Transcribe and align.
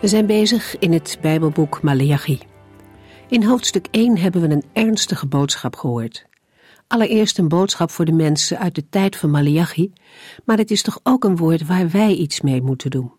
We 0.00 0.08
zijn 0.08 0.26
bezig 0.26 0.78
in 0.78 0.92
het 0.92 1.18
Bijbelboek 1.20 1.82
Maleachi. 1.82 2.38
In 3.28 3.42
hoofdstuk 3.42 3.86
1 3.90 4.18
hebben 4.18 4.40
we 4.40 4.48
een 4.48 4.64
ernstige 4.72 5.26
boodschap 5.26 5.76
gehoord. 5.76 6.26
Allereerst 6.86 7.38
een 7.38 7.48
boodschap 7.48 7.90
voor 7.90 8.04
de 8.04 8.12
mensen 8.12 8.58
uit 8.58 8.74
de 8.74 8.88
tijd 8.88 9.16
van 9.16 9.30
Maleachi, 9.30 9.92
maar 10.44 10.56
het 10.56 10.70
is 10.70 10.82
toch 10.82 11.00
ook 11.02 11.24
een 11.24 11.36
woord 11.36 11.66
waar 11.66 11.90
wij 11.90 12.14
iets 12.14 12.40
mee 12.40 12.62
moeten 12.62 12.90
doen. 12.90 13.12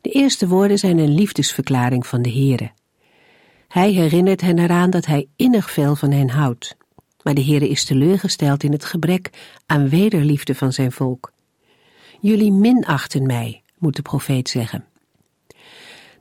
De 0.00 0.10
eerste 0.10 0.48
woorden 0.48 0.78
zijn 0.78 0.98
een 0.98 1.14
liefdesverklaring 1.14 2.06
van 2.06 2.22
de 2.22 2.30
Heere. 2.30 2.70
Hij 3.68 3.92
herinnert 3.92 4.40
hen 4.40 4.58
eraan 4.58 4.90
dat 4.90 5.06
hij 5.06 5.28
innig 5.36 5.70
veel 5.70 5.96
van 5.96 6.10
hen 6.10 6.30
houdt, 6.30 6.76
maar 7.22 7.34
de 7.34 7.44
Heere 7.44 7.68
is 7.68 7.84
teleurgesteld 7.84 8.62
in 8.62 8.72
het 8.72 8.84
gebrek 8.84 9.30
aan 9.66 9.88
wederliefde 9.88 10.54
van 10.54 10.72
zijn 10.72 10.92
volk. 10.92 11.32
Jullie 12.20 12.52
minachten 12.52 13.26
mij, 13.26 13.62
moet 13.78 13.96
de 13.96 14.02
profeet 14.02 14.48
zeggen. 14.48 14.84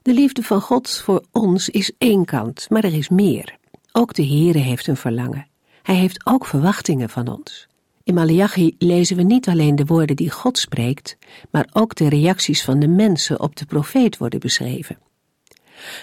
De 0.03 0.13
liefde 0.13 0.43
van 0.43 0.61
God 0.61 0.89
voor 0.97 1.23
ons 1.31 1.69
is 1.69 1.91
één 1.97 2.25
kant, 2.25 2.69
maar 2.69 2.83
er 2.83 2.93
is 2.93 3.09
meer. 3.09 3.57
Ook 3.91 4.13
de 4.13 4.25
Heere 4.25 4.57
heeft 4.57 4.87
een 4.87 4.97
verlangen. 4.97 5.47
Hij 5.81 5.95
heeft 5.95 6.25
ook 6.25 6.45
verwachtingen 6.45 7.09
van 7.09 7.27
ons. 7.27 7.67
In 8.03 8.13
Malachi 8.13 8.75
lezen 8.77 9.15
we 9.15 9.23
niet 9.23 9.47
alleen 9.47 9.75
de 9.75 9.85
woorden 9.85 10.15
die 10.15 10.31
God 10.31 10.57
spreekt, 10.57 11.17
maar 11.51 11.69
ook 11.73 11.95
de 11.95 12.09
reacties 12.09 12.63
van 12.63 12.79
de 12.79 12.87
mensen 12.87 13.39
op 13.39 13.55
de 13.55 13.65
profeet 13.65 14.17
worden 14.17 14.39
beschreven. 14.39 14.97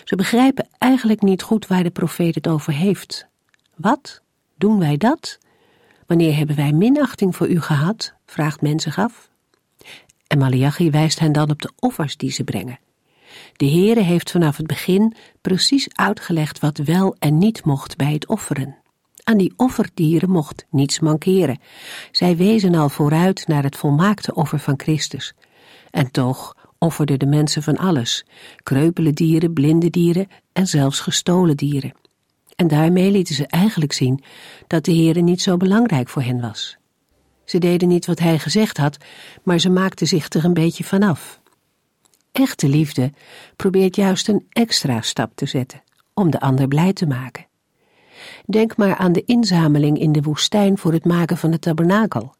Ze 0.05 0.17
begrijpen 0.17 0.69
eigenlijk 0.79 1.23
niet 1.23 1.43
goed 1.43 1.67
waar 1.67 1.83
de 1.83 1.91
profeet 1.91 2.35
het 2.35 2.49
over 2.49 2.73
heeft. 2.73 3.27
Wat? 3.77 4.23
Doen 4.57 4.79
wij 4.79 4.97
dat? 4.97 5.39
Wanneer 6.07 6.37
hebben 6.37 6.57
wij 6.57 6.73
minachting 6.73 7.37
voor 7.37 7.49
u 7.49 7.61
gehad? 7.61 8.15
vraagt 8.27 8.61
men 8.61 8.81
zich 8.81 8.99
af. 8.99 9.31
En 10.27 10.39
Malachi 10.39 10.91
wijst 10.91 11.19
hen 11.19 11.33
dan 11.33 11.51
op 11.51 11.63
de 11.63 11.71
offers 11.79 12.17
die 12.17 12.31
ze 12.31 12.45
brengen. 12.45 12.79
De 13.61 13.71
Heere 13.71 14.01
heeft 14.01 14.31
vanaf 14.31 14.57
het 14.57 14.67
begin 14.67 15.15
precies 15.41 15.89
uitgelegd 15.93 16.59
wat 16.59 16.79
wel 16.79 17.17
en 17.19 17.39
niet 17.39 17.65
mocht 17.65 17.97
bij 17.97 18.13
het 18.13 18.27
offeren. 18.27 18.77
Aan 19.25 19.37
die 19.37 19.53
offerdieren 19.57 20.31
mocht 20.31 20.67
niets 20.71 21.01
mankeren. 21.01 21.61
Zij 22.11 22.37
wezen 22.37 22.75
al 22.75 22.89
vooruit 22.89 23.47
naar 23.47 23.63
het 23.63 23.77
volmaakte 23.77 24.35
offer 24.35 24.59
van 24.59 24.75
Christus. 24.77 25.35
En 25.91 26.11
toch 26.11 26.57
offerden 26.79 27.19
de 27.19 27.27
mensen 27.27 27.63
van 27.63 27.77
alles: 27.77 28.25
kreupele 28.63 29.13
dieren, 29.13 29.53
blinde 29.53 29.91
dieren 29.91 30.29
en 30.53 30.67
zelfs 30.67 31.01
gestolen 31.01 31.57
dieren. 31.57 31.93
En 32.57 32.69
daarmee 32.69 33.11
lieten 33.11 33.35
ze 33.35 33.47
eigenlijk 33.47 33.93
zien 33.93 34.23
dat 34.67 34.85
de 34.85 34.95
Heere 34.95 35.21
niet 35.21 35.43
zo 35.43 35.57
belangrijk 35.57 36.09
voor 36.09 36.23
hen 36.23 36.41
was. 36.41 36.77
Ze 37.45 37.59
deden 37.59 37.89
niet 37.89 38.07
wat 38.07 38.19
hij 38.19 38.39
gezegd 38.39 38.77
had, 38.77 38.97
maar 39.43 39.59
ze 39.59 39.71
maakten 39.71 40.07
zich 40.07 40.33
er 40.33 40.45
een 40.45 40.55
beetje 40.55 40.85
vanaf. 40.85 41.40
Echte 42.33 42.69
liefde 42.69 43.13
probeert 43.57 43.97
juist 43.97 44.29
een 44.29 44.47
extra 44.51 45.01
stap 45.01 45.33
te 45.35 45.47
zetten 45.47 45.83
om 46.15 46.31
de 46.31 46.41
ander 46.41 46.69
blij 46.69 46.93
te 46.93 47.07
maken. 47.07 47.47
Denk 48.47 48.77
maar 48.77 48.97
aan 48.97 49.13
de 49.13 49.25
inzameling 49.25 49.99
in 49.99 50.13
de 50.13 50.23
woestijn 50.23 50.79
voor 50.79 50.93
het 50.93 51.05
maken 51.05 51.37
van 51.37 51.51
de 51.51 51.59
tabernakel. 51.59 52.35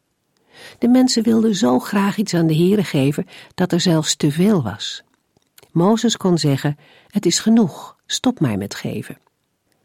De 0.79 0.87
mensen 0.87 1.23
wilden 1.23 1.55
zo 1.55 1.79
graag 1.79 2.17
iets 2.17 2.33
aan 2.33 2.47
de 2.47 2.55
Heere 2.55 2.83
geven 2.83 3.27
dat 3.55 3.71
er 3.71 3.79
zelfs 3.79 4.15
te 4.15 4.31
veel 4.31 4.63
was. 4.63 5.03
Mozes 5.71 6.17
kon 6.17 6.37
zeggen: 6.37 6.77
Het 7.07 7.25
is 7.25 7.39
genoeg, 7.39 7.97
stop 8.05 8.39
maar 8.39 8.57
met 8.57 8.75
geven. 8.75 9.17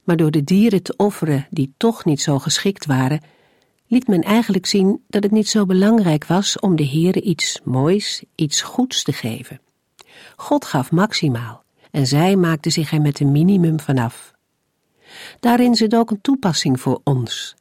Maar 0.05 0.17
door 0.17 0.31
de 0.31 0.45
dieren 0.45 0.83
te 0.83 0.95
offeren 0.97 1.47
die 1.51 1.75
toch 1.77 2.05
niet 2.05 2.21
zo 2.21 2.39
geschikt 2.39 2.87
waren, 2.87 3.21
liet 3.87 4.07
men 4.07 4.23
eigenlijk 4.23 4.67
zien 4.67 5.03
dat 5.09 5.23
het 5.23 5.33
niet 5.33 5.49
zo 5.49 5.67
belangrijk 5.67 6.27
was 6.27 6.59
om 6.61 6.77
de 6.77 6.87
Heere 6.87 7.21
iets 7.21 7.61
moois, 7.65 8.25
iets 8.35 8.63
goeds 8.63 9.03
te 9.03 9.13
geven. 9.13 9.61
God 10.37 10.65
gaf 10.65 10.91
maximaal 10.91 11.65
en 11.91 12.07
zij 12.07 12.37
maakten 12.37 12.73
zich 12.73 12.93
er 12.93 13.01
met 13.01 13.21
een 13.21 13.33
minimum 13.33 13.81
vanaf. 13.81 14.35
Daarin 15.41 15.75
zit 15.75 15.95
ook 15.95 16.11
een 16.11 16.21
toepassing 16.21 16.81
voor 16.81 17.01
ons. 17.05 17.55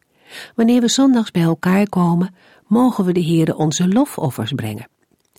Wanneer 0.55 0.81
we 0.81 0.87
zondags 0.87 1.31
bij 1.31 1.41
elkaar 1.41 1.89
komen, 1.89 2.35
mogen 2.67 3.05
we 3.05 3.13
de 3.13 3.23
Heere 3.23 3.55
onze 3.55 3.87
lofoffers 3.87 4.51
brengen. 4.51 4.87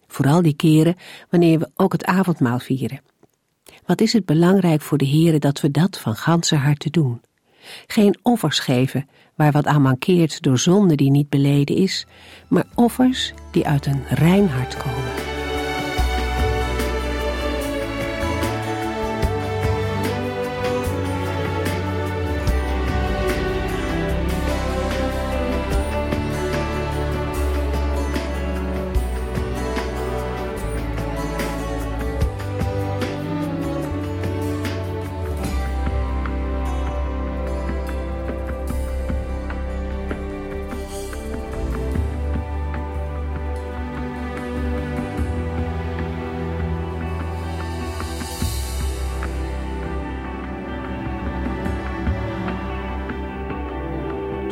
Vooral 0.06 0.42
die 0.42 0.56
keren 0.56 0.96
wanneer 1.30 1.58
we 1.58 1.70
ook 1.74 1.92
het 1.92 2.04
avondmaal 2.04 2.58
vieren. 2.58 3.00
Wat 3.86 4.00
is 4.00 4.12
het 4.12 4.24
belangrijk 4.24 4.82
voor 4.82 4.98
de 4.98 5.08
Heere 5.08 5.38
dat 5.38 5.60
we 5.60 5.70
dat 5.70 5.98
van 5.98 6.16
ganse 6.16 6.56
harte 6.56 6.90
doen. 6.90 7.20
Geen 7.86 8.18
offers 8.22 8.58
geven 8.58 9.08
waar 9.34 9.52
wat 9.52 9.66
aan 9.66 9.82
mankeert 9.82 10.42
door 10.42 10.58
zonde 10.58 10.94
die 10.94 11.10
niet 11.10 11.28
beleden 11.28 11.76
is, 11.76 12.06
maar 12.48 12.66
offers 12.74 13.32
die 13.50 13.66
uit 13.66 13.86
een 13.86 14.02
rein 14.08 14.48
hart 14.48 14.76
komen. 14.76 15.25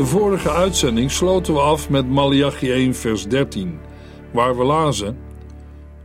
De 0.04 0.10
vorige 0.10 0.50
uitzending 0.50 1.10
sloten 1.10 1.54
we 1.54 1.60
af 1.60 1.90
met 1.90 2.08
Malachi 2.08 2.72
1 2.72 2.94
vers 2.94 3.26
13, 3.26 3.78
waar 4.32 4.56
we 4.56 4.64
lazen... 4.64 5.18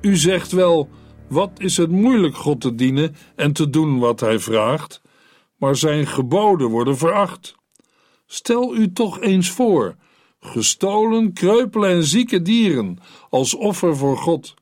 U 0.01 0.15
zegt 0.17 0.51
wel, 0.51 0.89
wat 1.27 1.51
is 1.57 1.77
het 1.77 1.91
moeilijk 1.91 2.35
God 2.35 2.61
te 2.61 2.75
dienen 2.75 3.15
en 3.35 3.53
te 3.53 3.69
doen 3.69 3.99
wat 3.99 4.19
hij 4.19 4.39
vraagt, 4.39 5.01
maar 5.55 5.75
zijn 5.75 6.07
geboden 6.07 6.67
worden 6.67 6.97
veracht. 6.97 7.55
Stel 8.25 8.75
u 8.75 8.93
toch 8.93 9.21
eens 9.21 9.49
voor, 9.49 9.95
gestolen, 10.39 11.33
kreupelen 11.33 11.89
en 11.89 12.03
zieke 12.03 12.41
dieren 12.41 12.97
als 13.29 13.53
offer 13.53 13.97
voor 13.97 14.17
God. 14.17 14.53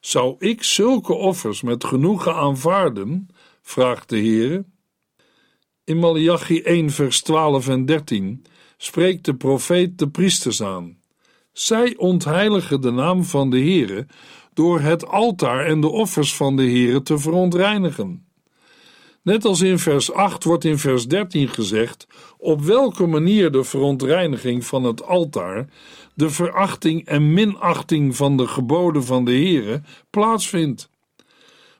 Zou 0.00 0.36
ik 0.38 0.62
zulke 0.62 1.14
offers 1.14 1.62
met 1.62 1.84
genoegen 1.84 2.34
aanvaarden? 2.34 3.28
vraagt 3.62 4.08
de 4.08 4.18
Heer. 4.18 4.64
In 5.84 5.98
Malachi 5.98 6.62
1 6.62 6.90
vers 6.90 7.22
12 7.22 7.68
en 7.68 7.86
13 7.86 8.44
spreekt 8.78 9.24
de 9.24 9.34
profeet 9.34 9.98
de 9.98 10.08
priesters 10.08 10.62
aan. 10.62 10.96
Zij 11.52 11.96
ontheiligen 11.96 12.80
de 12.80 12.90
naam 12.90 13.24
van 13.24 13.50
de 13.50 13.58
Heere 13.58 14.06
door 14.54 14.80
het 14.80 15.06
altaar 15.06 15.66
en 15.66 15.80
de 15.80 15.88
offers 15.88 16.34
van 16.34 16.56
de 16.56 16.62
Heere 16.62 17.02
te 17.02 17.18
verontreinigen. 17.18 18.26
Net 19.22 19.44
als 19.44 19.60
in 19.60 19.78
vers 19.78 20.12
8 20.12 20.44
wordt 20.44 20.64
in 20.64 20.78
vers 20.78 21.06
13 21.06 21.48
gezegd 21.48 22.06
op 22.38 22.62
welke 22.62 23.06
manier 23.06 23.50
de 23.50 23.64
verontreiniging 23.64 24.64
van 24.64 24.84
het 24.84 25.02
altaar, 25.02 25.68
de 26.14 26.30
verachting 26.30 27.06
en 27.06 27.32
minachting 27.32 28.16
van 28.16 28.36
de 28.36 28.46
geboden 28.46 29.04
van 29.04 29.24
de 29.24 29.30
Heere 29.30 29.82
plaatsvindt. 30.10 30.90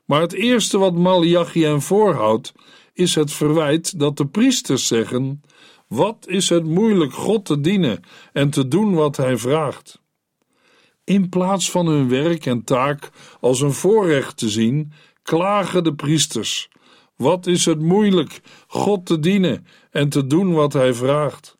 Maar 0.05 0.21
het 0.21 0.33
eerste 0.33 0.77
wat 0.77 0.93
Malachi 0.93 1.63
hen 1.63 1.81
voorhoudt, 1.81 2.53
is 2.93 3.15
het 3.15 3.31
verwijt 3.31 3.99
dat 3.99 4.17
de 4.17 4.27
priesters 4.27 4.87
zeggen: 4.87 5.41
wat 5.89 6.27
is 6.27 6.49
het 6.49 6.65
moeilijk 6.65 7.13
God 7.13 7.45
te 7.45 7.59
dienen 7.59 7.99
en 8.33 8.49
te 8.49 8.67
doen 8.67 8.93
wat 8.93 9.17
Hij 9.17 9.37
vraagt? 9.37 10.01
In 11.03 11.29
plaats 11.29 11.71
van 11.71 11.85
hun 11.85 12.09
werk 12.09 12.45
en 12.45 12.63
taak 12.63 13.09
als 13.39 13.61
een 13.61 13.73
voorrecht 13.73 14.37
te 14.37 14.49
zien, 14.49 14.91
klagen 15.21 15.83
de 15.83 15.95
priesters. 15.95 16.69
Wat 17.15 17.47
is 17.47 17.65
het 17.65 17.79
moeilijk 17.79 18.41
God 18.67 19.05
te 19.05 19.19
dienen 19.19 19.65
en 19.91 20.09
te 20.09 20.27
doen 20.27 20.53
wat 20.53 20.73
Hij 20.73 20.93
vraagt? 20.93 21.57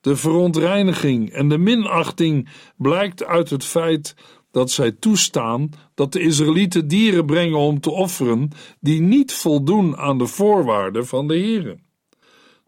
De 0.00 0.16
verontreiniging 0.16 1.30
en 1.30 1.48
de 1.48 1.58
minachting 1.58 2.48
blijkt 2.76 3.24
uit 3.24 3.50
het 3.50 3.64
feit 3.64 4.14
dat 4.50 4.70
zij 4.70 4.92
toestaan 4.92 5.68
dat 5.94 6.12
de 6.12 6.20
Israëlieten 6.20 6.88
dieren 6.88 7.26
brengen 7.26 7.58
om 7.58 7.80
te 7.80 7.90
offeren 7.90 8.50
die 8.80 9.00
niet 9.00 9.32
voldoen 9.32 9.96
aan 9.96 10.18
de 10.18 10.26
voorwaarden 10.26 11.06
van 11.06 11.26
de 11.26 11.34
Heere. 11.34 11.84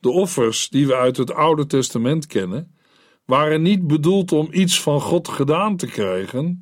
De 0.01 0.11
offers 0.11 0.69
die 0.69 0.87
we 0.87 0.95
uit 0.95 1.17
het 1.17 1.33
Oude 1.35 1.67
Testament 1.67 2.27
kennen, 2.27 2.77
waren 3.25 3.63
niet 3.63 3.87
bedoeld 3.87 4.33
om 4.33 4.49
iets 4.51 4.81
van 4.83 5.01
God 5.01 5.29
gedaan 5.29 5.77
te 5.77 5.87
krijgen, 5.87 6.61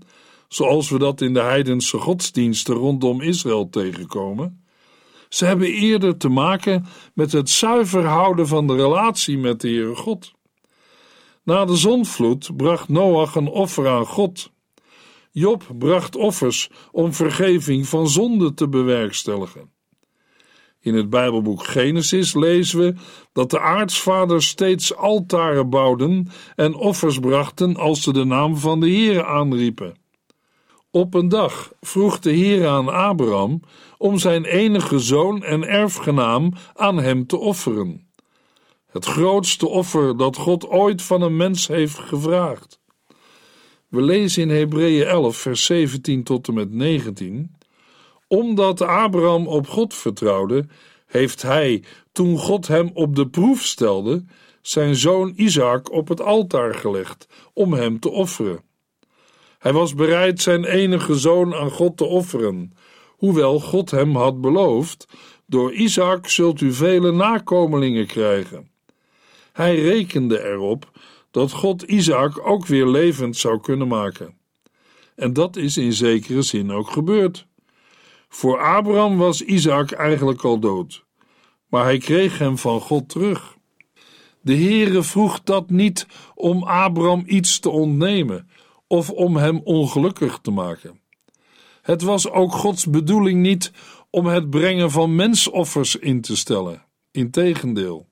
zoals 0.49 0.91
we 0.91 0.99
dat 0.99 1.21
in 1.21 1.35
de 1.35 1.41
heidense 1.41 1.99
godsdiensten 1.99 2.75
rondom 2.75 3.21
Israël 3.21 3.69
tegenkomen. 3.69 4.65
Ze 5.29 5.45
hebben 5.45 5.69
eerder 5.69 6.17
te 6.17 6.29
maken 6.29 6.87
met 7.15 7.33
het 7.33 7.51
zuiver 7.51 8.05
houden 8.05 8.47
van 8.47 8.67
de 8.67 8.75
relatie 8.75 9.39
met 9.39 9.61
de 9.61 9.69
Heere 9.69 9.95
God. 9.95 10.33
Na 11.43 11.65
de 11.65 11.77
zonvloed 11.77 12.57
bracht 12.57 12.89
Noach 12.89 13.35
een 13.35 13.49
offer 13.49 13.89
aan 13.89 14.07
God. 14.07 14.51
Job 15.31 15.65
bracht 15.79 16.17
offers 16.17 16.71
om 16.93 17.13
vergeving 17.13 17.89
van 17.89 18.09
zonde 18.09 18.55
te 18.55 18.69
bewerkstelligen. 18.69 19.76
In 20.87 20.95
het 20.95 21.11
Bijbelboek 21.11 21.65
Genesis 21.65 22.35
lezen 22.35 22.79
we 22.79 22.95
dat 23.33 23.51
de 23.51 23.61
aartsvaders 23.61 24.49
steeds 24.49 24.95
altaren 24.95 25.71
bouwden 25.71 26.29
en 26.57 26.75
offers 26.75 27.19
brachten 27.19 27.77
als 27.77 28.03
ze 28.03 28.13
de 28.13 28.25
naam 28.25 28.57
van 28.57 28.81
de 28.81 28.89
Heer 28.89 29.25
aanriepen. 29.25 29.95
Op 30.91 31.15
een 31.15 31.29
dag 31.29 31.73
vroeg 31.81 32.19
de 32.19 32.31
Heer 32.31 32.67
aan 32.67 32.89
Abraham 32.89 33.61
om 33.99 34.19
zijn 34.19 34.45
enige 34.45 34.99
zoon 34.99 35.43
en 35.43 35.65
erfgenaam 35.69 36.53
aan 36.75 36.97
hem 36.97 37.27
te 37.27 37.37
offeren. 37.37 38.09
Het 38.87 39.05
grootste 39.05 39.69
offer 39.69 40.17
dat 40.17 40.37
God 40.37 40.69
ooit 40.69 41.03
van 41.03 41.23
een 41.23 41.37
mens 41.37 41.67
heeft 41.67 41.99
gevraagd. 41.99 42.81
We 43.89 44.03
lezen 44.03 44.43
in 44.43 44.49
Hebreeën 44.49 45.07
11, 45.07 45.37
vers 45.37 45.65
17 45.65 46.23
tot 46.23 46.49
en 46.49 46.55
met 46.55 46.73
19. 46.73 47.56
Omdat 48.29 48.81
Abraham 48.81 49.47
op 49.47 49.69
God 49.69 49.95
vertrouwde, 49.95 50.67
heeft 51.07 51.43
hij, 51.43 51.85
toen 52.13 52.39
God 52.39 52.69
hem 52.69 52.91
op 52.95 53.17
de 53.17 53.29
proef 53.29 53.63
stelde, 53.63 54.25
zijn 54.63 54.97
zoon 54.97 55.33
Isaac 55.37 55.93
op 55.93 56.09
het 56.09 56.21
altaar 56.21 56.75
gelegd 56.75 57.29
om 57.53 57.73
hem 57.73 58.01
te 58.01 58.11
offeren. 58.11 58.61
Hij 59.59 59.73
was 59.73 59.95
bereid 59.95 60.41
zijn 60.41 60.65
enige 60.65 61.19
zoon 61.19 61.55
aan 61.55 61.71
God 61.71 61.97
te 61.97 62.05
offeren, 62.05 62.73
hoewel 63.07 63.61
God 63.61 63.91
hem 63.91 64.17
had 64.17 64.41
beloofd: 64.41 65.09
Door 65.47 65.73
Isaac 65.73 66.29
zult 66.29 66.61
u 66.61 66.73
vele 66.73 67.13
nakomelingen 67.13 68.07
krijgen. 68.07 68.71
Hij 69.53 69.81
rekende 69.81 70.45
erop 70.45 70.91
dat 71.31 71.53
God 71.53 71.83
Isaac 71.83 72.47
ook 72.49 72.67
weer 72.67 72.87
levend 72.87 73.37
zou 73.37 73.61
kunnen 73.61 73.89
maken. 73.89 74.39
En 75.15 75.33
dat 75.33 75.57
is 75.57 75.77
in 75.77 75.93
zekere 75.93 76.43
zin 76.43 76.73
ook 76.73 76.91
gebeurd. 76.91 77.46
Voor 78.37 78.59
Abraham 78.61 79.17
was 79.17 79.43
Isaac 79.43 79.91
eigenlijk 79.91 80.43
al 80.43 80.59
dood, 80.59 81.05
maar 81.69 81.85
hij 81.85 81.99
kreeg 81.99 82.39
hem 82.39 82.59
van 82.59 82.81
God 82.81 83.09
terug. 83.09 83.57
De 84.41 84.55
Heere 84.57 85.03
vroeg 85.03 85.43
dat 85.43 85.71
niet 85.71 86.07
om 86.35 86.63
Abraham 86.63 87.23
iets 87.27 87.59
te 87.59 87.71
ontnemen 87.71 88.49
of 88.87 89.11
om 89.11 89.37
hem 89.37 89.61
ongelukkig 89.65 90.39
te 90.43 90.51
maken. 90.51 91.01
Het 91.83 92.03
was 92.03 92.31
ook 92.31 92.53
Gods 92.53 92.87
bedoeling 92.87 93.41
niet 93.41 93.73
om 94.11 94.27
het 94.27 94.51
brengen 94.51 94.91
van 94.91 95.15
mensoffers 95.15 95.97
in 95.97 96.21
te 96.21 96.37
stellen. 96.37 96.85
Integendeel. 97.11 98.07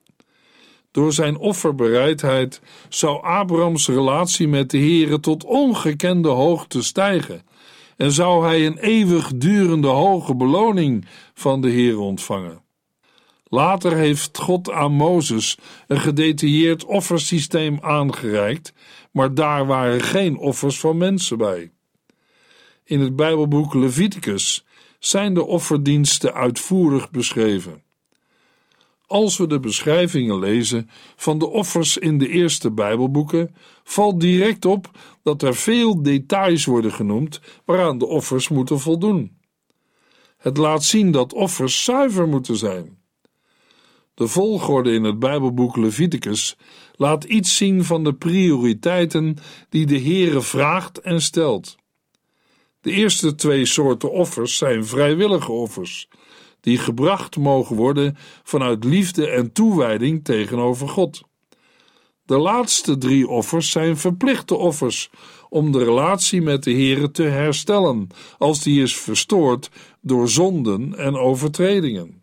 Door 0.91 1.13
zijn 1.13 1.37
offerbereidheid 1.37 2.61
zou 2.89 3.23
Abrahams 3.23 3.89
relatie 3.89 4.49
met 4.49 4.71
de 4.71 4.79
Heere 4.79 5.21
tot 5.21 5.45
ongekende 5.45 6.29
hoogte 6.29 6.83
stijgen 6.83 7.43
en 7.97 8.13
zou 8.13 8.45
hij 8.47 8.67
een 8.67 8.79
eeuwigdurende 8.79 9.89
hoge 9.89 10.35
beloning 10.35 11.07
van 11.35 11.61
de 11.61 11.71
Heere 11.71 11.99
ontvangen. 11.99 12.63
Later 13.45 13.97
heeft 13.97 14.39
God 14.39 14.71
aan 14.71 14.93
Mozes 14.93 15.59
een 15.87 16.01
gedetailleerd 16.01 16.85
offersysteem 16.85 17.79
aangereikt, 17.81 18.73
maar 19.11 19.35
daar 19.35 19.67
waren 19.67 20.01
geen 20.01 20.37
offers 20.37 20.81
van 20.81 20.97
mensen 20.97 21.39
bij. 21.39 21.71
In 22.85 23.01
het 23.01 23.17
Bijbelboek 23.17 23.75
Leviticus 23.75 24.65
zijn 24.99 25.35
de 25.35 25.45
offerdiensten 25.45 26.35
uitvoerig 26.35 27.11
beschreven. 27.11 27.84
Als 29.15 29.37
we 29.37 29.47
de 29.47 29.61
beschrijvingen 29.61 30.39
lezen 30.39 30.91
van 31.17 31.39
de 31.39 31.47
offers 31.47 31.99
in 31.99 32.19
de 32.19 32.29
eerste 32.29 32.71
Bijbelboeken, 32.71 33.55
valt 33.85 34.21
direct 34.21 34.65
op 34.65 34.91
dat 35.23 35.43
er 35.43 35.55
veel 35.55 36.03
details 36.03 36.65
worden 36.65 36.93
genoemd 36.93 37.41
waaraan 37.65 37.99
de 37.99 38.07
offers 38.07 38.49
moeten 38.49 38.81
voldoen. 38.81 39.37
Het 40.37 40.57
laat 40.57 40.85
zien 40.85 41.11
dat 41.11 41.33
offers 41.33 41.85
zuiver 41.85 42.29
moeten 42.29 42.57
zijn. 42.57 42.99
De 44.15 44.29
volgorde 44.29 44.93
in 44.93 45.05
het 45.05 45.19
Bijbelboek 45.19 45.77
Leviticus 45.77 46.57
laat 46.93 47.25
iets 47.25 47.57
zien 47.57 47.85
van 47.85 48.05
de 48.05 48.15
prioriteiten 48.15 49.37
die 49.69 49.87
de 49.87 50.01
Heere 50.01 50.41
vraagt 50.41 51.01
en 51.01 51.23
stelt. 51.23 51.77
De 52.81 52.91
eerste 52.91 53.35
twee 53.35 53.67
soorten 53.67 54.11
offers 54.11 54.57
zijn 54.57 54.87
vrijwillige 54.87 55.53
offers, 55.53 56.09
die 56.65 56.79
gebracht 56.79 57.37
mogen 57.37 57.77
worden 57.77 58.17
vanuit 58.43 58.85
liefde 58.85 59.29
en 59.29 59.53
toewijding 59.53 60.25
tegenover 60.25 60.89
God. 60.89 61.23
De 62.25 62.39
laatste 62.39 62.99
drie 62.99 63.29
offers 63.29 63.71
zijn 63.71 63.97
verplichte 63.97 64.55
offers 64.55 65.11
om 65.49 65.73
de 65.73 65.85
relatie 65.85 66.43
met 66.43 66.63
de 66.63 66.71
Heere 66.71 67.11
te 67.11 67.23
herstellen, 67.23 68.07
als 68.39 68.63
die 68.63 68.83
is 68.83 68.97
verstoord 68.97 69.71
door 70.01 70.29
zonden 70.29 70.99
en 70.99 71.17
overtredingen. 71.17 72.23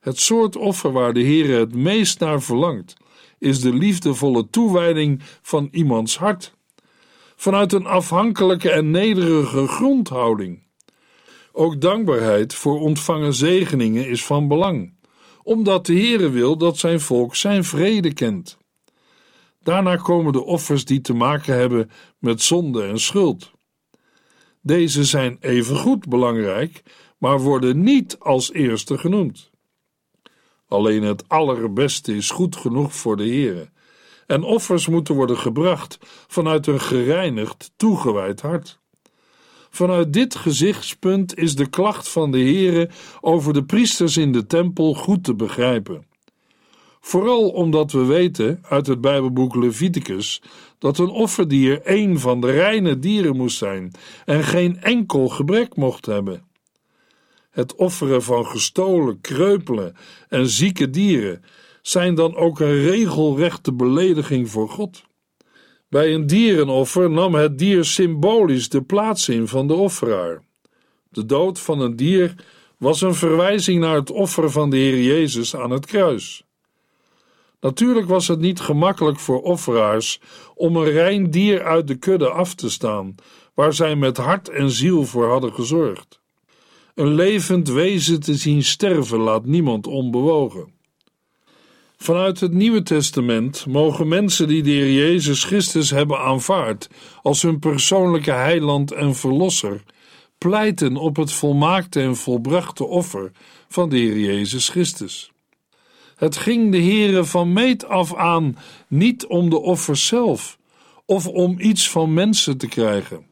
Het 0.00 0.18
soort 0.18 0.56
offer 0.56 0.92
waar 0.92 1.12
de 1.12 1.24
Heere 1.24 1.58
het 1.58 1.74
meest 1.74 2.20
naar 2.20 2.42
verlangt, 2.42 2.96
is 3.38 3.60
de 3.60 3.74
liefdevolle 3.74 4.50
toewijding 4.50 5.20
van 5.42 5.68
iemands 5.70 6.18
hart, 6.18 6.54
vanuit 7.36 7.72
een 7.72 7.86
afhankelijke 7.86 8.70
en 8.70 8.90
nederige 8.90 9.66
grondhouding. 9.66 10.62
Ook 11.52 11.80
dankbaarheid 11.80 12.54
voor 12.54 12.80
ontvangen 12.80 13.34
zegeningen 13.34 14.08
is 14.08 14.24
van 14.24 14.48
belang, 14.48 14.94
omdat 15.42 15.86
de 15.86 15.94
Heere 15.94 16.30
wil 16.30 16.56
dat 16.56 16.78
zijn 16.78 17.00
volk 17.00 17.36
zijn 17.36 17.64
vrede 17.64 18.12
kent. 18.12 18.58
Daarna 19.62 19.96
komen 19.96 20.32
de 20.32 20.44
offers 20.44 20.84
die 20.84 21.00
te 21.00 21.14
maken 21.14 21.54
hebben 21.54 21.90
met 22.18 22.42
zonde 22.42 22.84
en 22.84 23.00
schuld. 23.00 23.50
Deze 24.60 25.04
zijn 25.04 25.36
evengoed 25.40 26.08
belangrijk, 26.08 26.82
maar 27.18 27.40
worden 27.40 27.82
niet 27.82 28.18
als 28.18 28.52
eerste 28.52 28.98
genoemd. 28.98 29.50
Alleen 30.66 31.02
het 31.02 31.28
allerbeste 31.28 32.16
is 32.16 32.30
goed 32.30 32.56
genoeg 32.56 32.94
voor 32.94 33.16
de 33.16 33.22
Heere. 33.26 33.70
En 34.26 34.42
offers 34.42 34.88
moeten 34.88 35.14
worden 35.14 35.38
gebracht 35.38 35.98
vanuit 36.26 36.66
een 36.66 36.80
gereinigd, 36.80 37.72
toegewijd 37.76 38.40
hart. 38.40 38.81
Vanuit 39.74 40.12
dit 40.12 40.34
gezichtspunt 40.34 41.38
is 41.38 41.54
de 41.54 41.66
klacht 41.66 42.08
van 42.08 42.30
de 42.30 42.38
Heere 42.38 42.90
over 43.20 43.52
de 43.52 43.64
priesters 43.64 44.16
in 44.16 44.32
de 44.32 44.46
tempel 44.46 44.94
goed 44.94 45.24
te 45.24 45.34
begrijpen. 45.34 46.06
Vooral 47.00 47.48
omdat 47.48 47.92
we 47.92 48.04
weten 48.04 48.58
uit 48.62 48.86
het 48.86 49.00
Bijbelboek 49.00 49.54
Leviticus 49.54 50.42
dat 50.78 50.98
een 50.98 51.08
offerdier 51.08 51.80
een 51.84 52.18
van 52.18 52.40
de 52.40 52.50
reine 52.50 52.98
dieren 52.98 53.36
moest 53.36 53.56
zijn 53.56 53.90
en 54.24 54.44
geen 54.44 54.80
enkel 54.80 55.28
gebrek 55.28 55.76
mocht 55.76 56.06
hebben. 56.06 56.44
Het 57.50 57.74
offeren 57.74 58.22
van 58.22 58.46
gestolen, 58.46 59.20
kreupelen 59.20 59.96
en 60.28 60.46
zieke 60.46 60.90
dieren 60.90 61.44
zijn 61.82 62.14
dan 62.14 62.36
ook 62.36 62.60
een 62.60 62.82
regelrechte 62.82 63.72
belediging 63.72 64.50
voor 64.50 64.68
God. 64.68 65.02
Bij 65.92 66.14
een 66.14 66.26
dierenoffer 66.26 67.10
nam 67.10 67.34
het 67.34 67.58
dier 67.58 67.84
symbolisch 67.84 68.68
de 68.68 68.82
plaats 68.82 69.28
in 69.28 69.48
van 69.48 69.66
de 69.66 69.74
offeraar. 69.74 70.42
De 71.08 71.26
dood 71.26 71.60
van 71.60 71.80
een 71.80 71.96
dier 71.96 72.34
was 72.78 73.00
een 73.00 73.14
verwijzing 73.14 73.80
naar 73.80 73.94
het 73.94 74.10
offer 74.10 74.50
van 74.50 74.70
de 74.70 74.76
Heer 74.76 75.02
Jezus 75.02 75.56
aan 75.56 75.70
het 75.70 75.86
kruis. 75.86 76.44
Natuurlijk 77.60 78.06
was 78.06 78.28
het 78.28 78.40
niet 78.40 78.60
gemakkelijk 78.60 79.18
voor 79.18 79.42
offeraars 79.42 80.20
om 80.54 80.76
een 80.76 80.90
rein 80.90 81.30
dier 81.30 81.62
uit 81.62 81.86
de 81.86 81.96
kudde 81.96 82.28
af 82.28 82.54
te 82.54 82.70
staan, 82.70 83.14
waar 83.54 83.72
zij 83.72 83.96
met 83.96 84.16
hart 84.16 84.48
en 84.48 84.70
ziel 84.70 85.04
voor 85.04 85.28
hadden 85.28 85.52
gezorgd. 85.52 86.20
Een 86.94 87.14
levend 87.14 87.68
wezen 87.68 88.20
te 88.20 88.34
zien 88.34 88.62
sterven 88.62 89.18
laat 89.18 89.44
niemand 89.44 89.86
onbewogen. 89.86 90.72
Vanuit 92.02 92.40
het 92.40 92.52
Nieuwe 92.52 92.82
Testament 92.82 93.66
mogen 93.66 94.08
mensen 94.08 94.48
die 94.48 94.62
de 94.62 94.70
Heer 94.70 94.92
Jezus 94.92 95.44
Christus 95.44 95.90
hebben 95.90 96.18
aanvaard 96.18 96.88
als 97.22 97.42
hun 97.42 97.58
persoonlijke 97.58 98.30
heiland 98.30 98.92
en 98.92 99.14
verlosser, 99.14 99.82
pleiten 100.38 100.96
op 100.96 101.16
het 101.16 101.32
volmaakte 101.32 102.00
en 102.00 102.16
volbrachte 102.16 102.84
offer 102.84 103.30
van 103.68 103.88
de 103.88 103.96
Heer 103.96 104.18
Jezus 104.18 104.68
Christus. 104.68 105.32
Het 106.16 106.36
ging 106.36 106.72
de 106.72 106.82
Heere 106.82 107.24
van 107.24 107.52
meet 107.52 107.88
af 107.88 108.14
aan 108.14 108.58
niet 108.88 109.26
om 109.26 109.50
de 109.50 109.58
offers 109.60 110.06
zelf 110.06 110.58
of 111.06 111.26
om 111.26 111.60
iets 111.60 111.90
van 111.90 112.14
mensen 112.14 112.58
te 112.58 112.68
krijgen. 112.68 113.26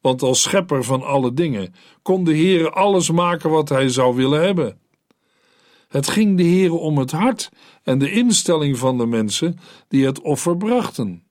Want 0.00 0.22
als 0.22 0.42
schepper 0.42 0.84
van 0.84 1.02
alle 1.02 1.32
dingen 1.34 1.74
kon 2.02 2.24
de 2.24 2.36
Heere 2.36 2.70
alles 2.70 3.10
maken 3.10 3.50
wat 3.50 3.68
hij 3.68 3.88
zou 3.88 4.14
willen 4.16 4.42
hebben. 4.42 4.81
Het 5.92 6.08
ging 6.08 6.36
de 6.36 6.42
Heere 6.42 6.74
om 6.74 6.98
het 6.98 7.10
hart 7.10 7.50
en 7.82 7.98
de 7.98 8.12
instelling 8.12 8.78
van 8.78 8.98
de 8.98 9.06
mensen 9.06 9.58
die 9.88 10.06
het 10.06 10.20
offer 10.20 10.56
brachten. 10.56 11.22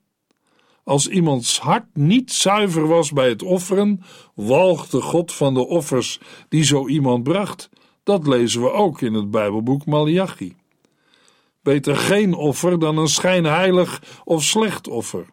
Als 0.84 1.08
iemands 1.08 1.58
hart 1.58 1.86
niet 1.94 2.32
zuiver 2.32 2.86
was 2.86 3.12
bij 3.12 3.28
het 3.28 3.42
offeren, 3.42 4.02
walgde 4.34 5.00
God 5.00 5.32
van 5.32 5.54
de 5.54 5.66
offers 5.66 6.20
die 6.48 6.64
zo 6.64 6.88
iemand 6.88 7.22
bracht. 7.22 7.68
Dat 8.02 8.26
lezen 8.26 8.62
we 8.62 8.72
ook 8.72 9.00
in 9.00 9.14
het 9.14 9.30
Bijbelboek 9.30 9.86
Malachi. 9.86 10.56
Beter 11.62 11.96
geen 11.96 12.34
offer 12.34 12.78
dan 12.78 12.98
een 12.98 13.08
schijnheilig 13.08 14.02
of 14.24 14.42
slecht 14.42 14.88
offer. 14.88 15.26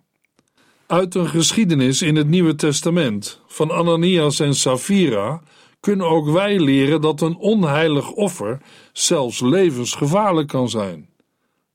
Uit 0.87 1.15
een 1.15 1.29
geschiedenis 1.29 2.01
in 2.01 2.15
het 2.15 2.27
Nieuwe 2.27 2.55
Testament 2.55 3.41
van 3.47 3.71
Ananias 3.71 4.39
en 4.39 4.53
Safira 4.53 5.41
kunnen 5.79 6.07
ook 6.07 6.29
wij 6.29 6.59
leren 6.59 7.01
dat 7.01 7.21
een 7.21 7.37
onheilig 7.37 8.11
offer 8.11 8.61
zelfs 8.93 9.39
levensgevaarlijk 9.39 10.47
kan 10.47 10.69
zijn. 10.69 11.09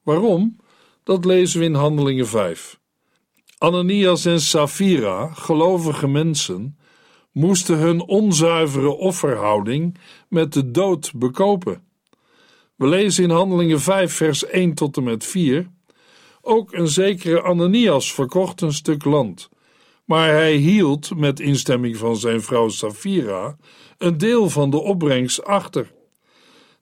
Waarom? 0.02 0.56
Dat 1.02 1.24
lezen 1.24 1.60
we 1.60 1.66
in 1.66 1.74
Handelingen 1.74 2.26
5. 2.26 2.80
Ananias 3.58 4.24
en 4.24 4.40
Safira, 4.40 5.30
gelovige 5.32 6.08
mensen, 6.08 6.78
moesten 7.32 7.78
hun 7.78 8.00
onzuivere 8.00 8.90
offerhouding 8.90 9.98
met 10.28 10.52
de 10.52 10.70
dood 10.70 11.12
bekopen. 11.16 11.82
We 12.76 12.86
lezen 12.86 13.24
in 13.24 13.30
Handelingen 13.30 13.80
5, 13.80 14.12
vers 14.12 14.46
1 14.46 14.74
tot 14.74 14.96
en 14.96 15.02
met 15.02 15.24
4. 15.24 15.70
Ook 16.40 16.72
een 16.72 16.88
zekere 16.88 17.42
Ananias 17.42 18.12
verkocht 18.12 18.60
een 18.60 18.72
stuk 18.72 19.04
land, 19.04 19.48
maar 20.04 20.28
hij 20.28 20.54
hield, 20.54 21.16
met 21.16 21.40
instemming 21.40 21.96
van 21.96 22.16
zijn 22.16 22.42
vrouw 22.42 22.68
Safira, 22.68 23.56
een 23.98 24.18
deel 24.18 24.50
van 24.50 24.70
de 24.70 24.80
opbrengst 24.80 25.44
achter. 25.44 25.92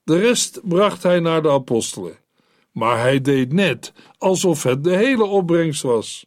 De 0.03 0.19
rest 0.19 0.59
bracht 0.63 1.03
hij 1.03 1.19
naar 1.19 1.41
de 1.41 1.49
apostelen, 1.49 2.17
maar 2.71 2.99
hij 2.99 3.21
deed 3.21 3.53
net 3.53 3.93
alsof 4.17 4.63
het 4.63 4.83
de 4.83 4.95
hele 4.95 5.23
opbrengst 5.23 5.81
was. 5.81 6.25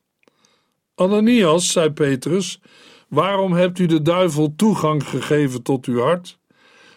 Ananias, 0.95 1.73
zei 1.73 1.91
Petrus, 1.91 2.61
waarom 3.09 3.53
hebt 3.53 3.79
u 3.79 3.87
de 3.87 4.03
duivel 4.03 4.55
toegang 4.57 5.09
gegeven 5.09 5.63
tot 5.63 5.87
uw 5.87 6.01
hart? 6.01 6.39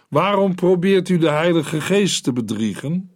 Waarom 0.09 0.55
probeert 0.55 1.09
u 1.09 1.17
de 1.17 1.29
Heilige 1.29 1.81
Geest 1.81 2.23
te 2.23 2.33
bedriegen? 2.33 3.11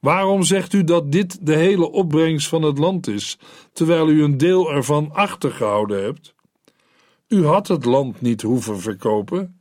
Waarom 0.00 0.42
zegt 0.42 0.72
u 0.72 0.84
dat 0.84 1.12
dit 1.12 1.46
de 1.46 1.56
hele 1.56 1.90
opbrengst 1.90 2.48
van 2.48 2.62
het 2.62 2.78
land 2.78 3.06
is, 3.06 3.38
terwijl 3.72 4.08
u 4.08 4.22
een 4.22 4.36
deel 4.36 4.70
ervan 4.70 5.12
achtergehouden 5.12 6.02
hebt? 6.02 6.34
U 7.28 7.46
had 7.46 7.68
het 7.68 7.84
land 7.84 8.20
niet 8.20 8.42
hoeven 8.42 8.80
verkopen. 8.80 9.60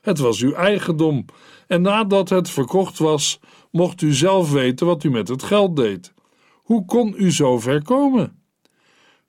Het 0.00 0.18
was 0.18 0.40
uw 0.40 0.52
eigendom, 0.52 1.24
en 1.66 1.82
nadat 1.82 2.28
het 2.28 2.50
verkocht 2.50 2.98
was, 2.98 3.40
mocht 3.70 4.02
u 4.02 4.12
zelf 4.12 4.52
weten 4.52 4.86
wat 4.86 5.04
u 5.04 5.10
met 5.10 5.28
het 5.28 5.42
geld 5.42 5.76
deed. 5.76 6.12
Hoe 6.52 6.84
kon 6.84 7.14
u 7.16 7.32
zo 7.32 7.58
ver 7.58 7.82
komen? 7.82 8.42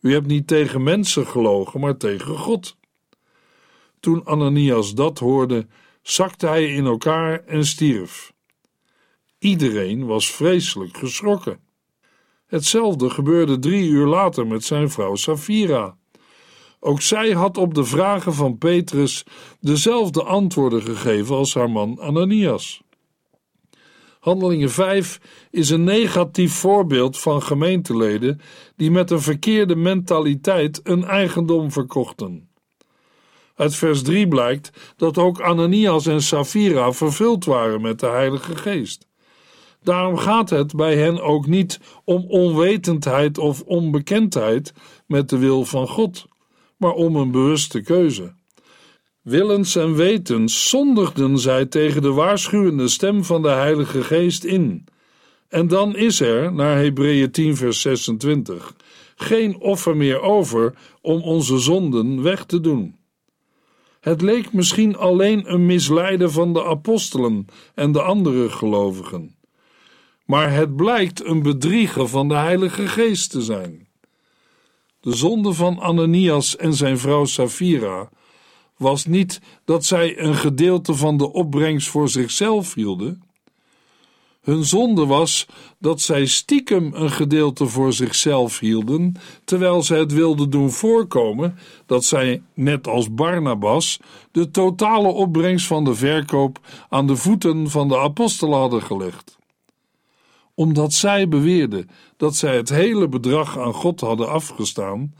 U 0.01 0.13
hebt 0.13 0.27
niet 0.27 0.47
tegen 0.47 0.83
mensen 0.83 1.27
gelogen, 1.27 1.79
maar 1.79 1.97
tegen 1.97 2.37
God. 2.37 2.77
Toen 3.99 4.25
Ananias 4.25 4.93
dat 4.93 5.19
hoorde, 5.19 5.67
zakte 6.01 6.47
hij 6.47 6.65
in 6.65 6.85
elkaar 6.85 7.45
en 7.45 7.65
stierf. 7.65 8.30
Iedereen 9.41 10.05
was 10.05 10.31
vreselijk 10.31 10.97
geschrokken. 10.97 11.59
Hetzelfde 12.47 13.09
gebeurde 13.09 13.59
drie 13.59 13.89
uur 13.89 14.07
later 14.07 14.47
met 14.47 14.63
zijn 14.63 14.89
vrouw 14.89 15.15
Safira. 15.15 15.97
Ook 16.79 17.01
zij 17.01 17.31
had 17.31 17.57
op 17.57 17.73
de 17.73 17.83
vragen 17.83 18.33
van 18.33 18.57
Petrus 18.57 19.23
dezelfde 19.59 20.23
antwoorden 20.23 20.81
gegeven 20.81 21.35
als 21.35 21.53
haar 21.53 21.69
man 21.69 21.99
Ananias. 21.99 22.81
Handelingen 24.19 24.71
5 24.71 25.19
is 25.51 25.69
een 25.69 25.83
negatief 25.83 26.53
voorbeeld 26.53 27.19
van 27.19 27.43
gemeenteleden 27.43 28.41
die 28.75 28.91
met 28.91 29.11
een 29.11 29.21
verkeerde 29.21 29.75
mentaliteit 29.75 30.79
een 30.83 31.03
eigendom 31.03 31.71
verkochten. 31.71 32.49
Uit 33.55 33.75
vers 33.75 34.01
3 34.01 34.27
blijkt 34.27 34.93
dat 34.95 35.17
ook 35.17 35.41
Ananias 35.41 36.05
en 36.05 36.21
Safira 36.21 36.91
vervuld 36.91 37.45
waren 37.45 37.81
met 37.81 37.99
de 37.99 38.07
Heilige 38.07 38.55
Geest. 38.55 39.09
Daarom 39.83 40.17
gaat 40.17 40.49
het 40.49 40.75
bij 40.75 40.95
hen 40.95 41.21
ook 41.21 41.47
niet 41.47 41.79
om 42.03 42.25
onwetendheid 42.27 43.37
of 43.37 43.61
onbekendheid 43.61 44.73
met 45.07 45.29
de 45.29 45.37
wil 45.37 45.65
van 45.65 45.87
God, 45.87 46.25
maar 46.77 46.93
om 46.93 47.15
een 47.15 47.31
bewuste 47.31 47.81
keuze. 47.81 48.33
Willens 49.21 49.75
en 49.75 49.95
wetens 49.95 50.69
zondigden 50.69 51.37
zij 51.37 51.65
tegen 51.65 52.01
de 52.01 52.11
waarschuwende 52.11 52.87
stem 52.87 53.23
van 53.23 53.41
de 53.41 53.49
Heilige 53.49 54.03
Geest 54.03 54.43
in. 54.43 54.85
En 55.47 55.67
dan 55.67 55.95
is 55.95 56.19
er, 56.19 56.53
naar 56.53 56.77
Hebreeën 56.77 57.31
10 57.31 57.55
vers 57.55 57.81
26, 57.81 58.75
geen 59.15 59.59
offer 59.59 59.97
meer 59.97 60.21
over 60.21 60.73
om 61.01 61.21
onze 61.21 61.57
zonden 61.57 62.21
weg 62.21 62.45
te 62.45 62.59
doen. 62.59 62.95
Het 63.99 64.21
leek 64.21 64.53
misschien 64.53 64.97
alleen 64.97 65.53
een 65.53 65.65
misleiden 65.65 66.31
van 66.31 66.53
de 66.53 66.63
apostelen 66.63 67.45
en 67.75 67.91
de 67.91 68.01
andere 68.01 68.49
gelovigen. 68.49 69.35
Maar 70.31 70.53
het 70.53 70.75
blijkt 70.75 71.25
een 71.25 71.41
bedrieger 71.41 72.07
van 72.07 72.27
de 72.27 72.35
Heilige 72.35 72.87
Geest 72.87 73.31
te 73.31 73.41
zijn. 73.41 73.87
De 74.99 75.15
zonde 75.15 75.53
van 75.53 75.79
Ananias 75.79 76.55
en 76.55 76.73
zijn 76.73 76.97
vrouw 76.97 77.25
Safira 77.25 78.09
was 78.77 79.05
niet 79.05 79.41
dat 79.65 79.85
zij 79.85 80.19
een 80.19 80.35
gedeelte 80.35 80.93
van 80.95 81.17
de 81.17 81.33
opbrengst 81.33 81.87
voor 81.87 82.09
zichzelf 82.09 82.73
hielden. 82.73 83.23
Hun 84.41 84.63
zonde 84.63 85.05
was 85.05 85.47
dat 85.79 86.01
zij 86.01 86.25
stiekem 86.25 86.93
een 86.93 87.11
gedeelte 87.11 87.65
voor 87.65 87.93
zichzelf 87.93 88.59
hielden, 88.59 89.13
terwijl 89.43 89.83
zij 89.83 89.99
het 89.99 90.13
wilden 90.13 90.49
doen 90.49 90.71
voorkomen 90.71 91.57
dat 91.85 92.03
zij, 92.03 92.41
net 92.53 92.87
als 92.87 93.13
Barnabas, 93.13 93.99
de 94.31 94.51
totale 94.51 95.07
opbrengst 95.07 95.67
van 95.67 95.83
de 95.83 95.95
verkoop 95.95 96.59
aan 96.89 97.07
de 97.07 97.15
voeten 97.15 97.69
van 97.69 97.87
de 97.87 97.97
apostelen 97.97 98.57
hadden 98.57 98.81
gelegd. 98.81 99.39
Omdat 100.61 100.93
zij 100.93 101.27
beweerden 101.27 101.89
dat 102.17 102.35
zij 102.35 102.55
het 102.55 102.69
hele 102.69 103.07
bedrag 103.07 103.57
aan 103.57 103.73
God 103.73 103.99
hadden 103.99 104.29
afgestaan, 104.29 105.13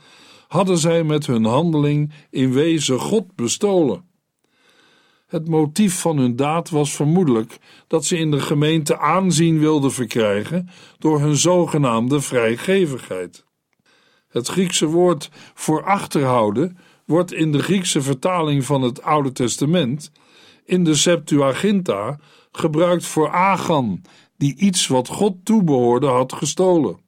hadden 0.48 0.77
zij 0.77 1.03
met 1.03 1.25
hun 1.25 1.45
handeling 1.45 2.13
in 2.29 2.53
wezen 2.53 3.00
God 3.00 3.36
bestolen. 3.36 4.03
Het 5.27 5.48
motief 5.48 6.00
van 6.00 6.17
hun 6.17 6.36
daad 6.36 6.69
was 6.69 6.95
vermoedelijk 6.95 7.57
dat 7.88 8.05
ze 8.05 8.17
in 8.17 8.31
de 8.31 8.39
gemeente 8.39 8.98
aanzien 8.98 9.60
wilden 9.60 9.91
verkrijgen 9.91 10.69
door 11.00 11.19
hun 11.19 11.36
zogenaamde 11.36 12.21
vrijgevigheid. 12.21 13.45
Het 14.27 14.48
Griekse 14.48 14.86
woord 14.86 15.29
voor 15.53 15.83
achterhouden 15.83 16.77
wordt 17.05 17.33
in 17.33 17.51
de 17.51 17.63
Griekse 17.63 18.01
vertaling 18.01 18.65
van 18.65 18.81
het 18.81 19.01
Oude 19.01 19.31
Testament 19.31 20.12
in 20.65 20.83
de 20.83 20.95
Septuaginta 20.95 22.19
gebruikt 22.51 23.05
voor 23.05 23.29
Agan, 23.29 24.01
die 24.38 24.55
iets 24.55 24.88
wat 24.88 25.08
God 25.08 25.36
toebehoorde 25.43 26.08
had 26.08 26.34
gestolen. 26.34 27.00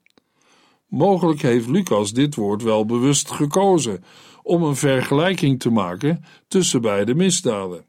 Mogelijk 0.87 1.41
heeft 1.41 1.67
Lucas 1.67 2.13
dit 2.13 2.35
woord 2.35 2.63
wel 2.63 2.85
bewust 2.85 3.31
gekozen 3.31 4.03
om 4.43 4.63
een 4.63 4.75
vergelijking 4.75 5.59
te 5.59 5.69
maken 5.69 6.23
tussen 6.47 6.81
beide 6.81 7.15
misdaden. 7.15 7.85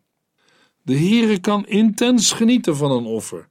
De 0.83 0.99
Heere 0.99 1.39
kan 1.39 1.67
intens 1.67 2.33
genieten 2.33 2.77
van 2.77 2.91
een 2.91 3.05
offer. 3.05 3.47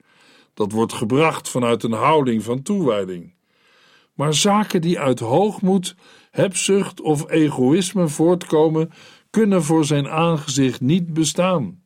Dat 0.53 0.72
wordt 0.72 0.93
gebracht 0.93 1.50
vanuit 1.50 1.83
een 1.83 1.91
houding 1.91 2.43
van 2.43 2.62
toewijding. 2.62 3.33
Maar 4.13 4.33
zaken 4.33 4.81
die 4.81 5.00
uit 5.00 5.19
hoogmoed, 5.19 5.95
hebzucht 6.31 7.01
of 7.01 7.29
egoïsme 7.29 8.07
voortkomen, 8.07 8.91
kunnen 9.29 9.63
voor 9.63 9.86
zijn 9.86 10.10
aangezicht 10.10 10.81
niet 10.81 11.13
bestaan. 11.13 11.83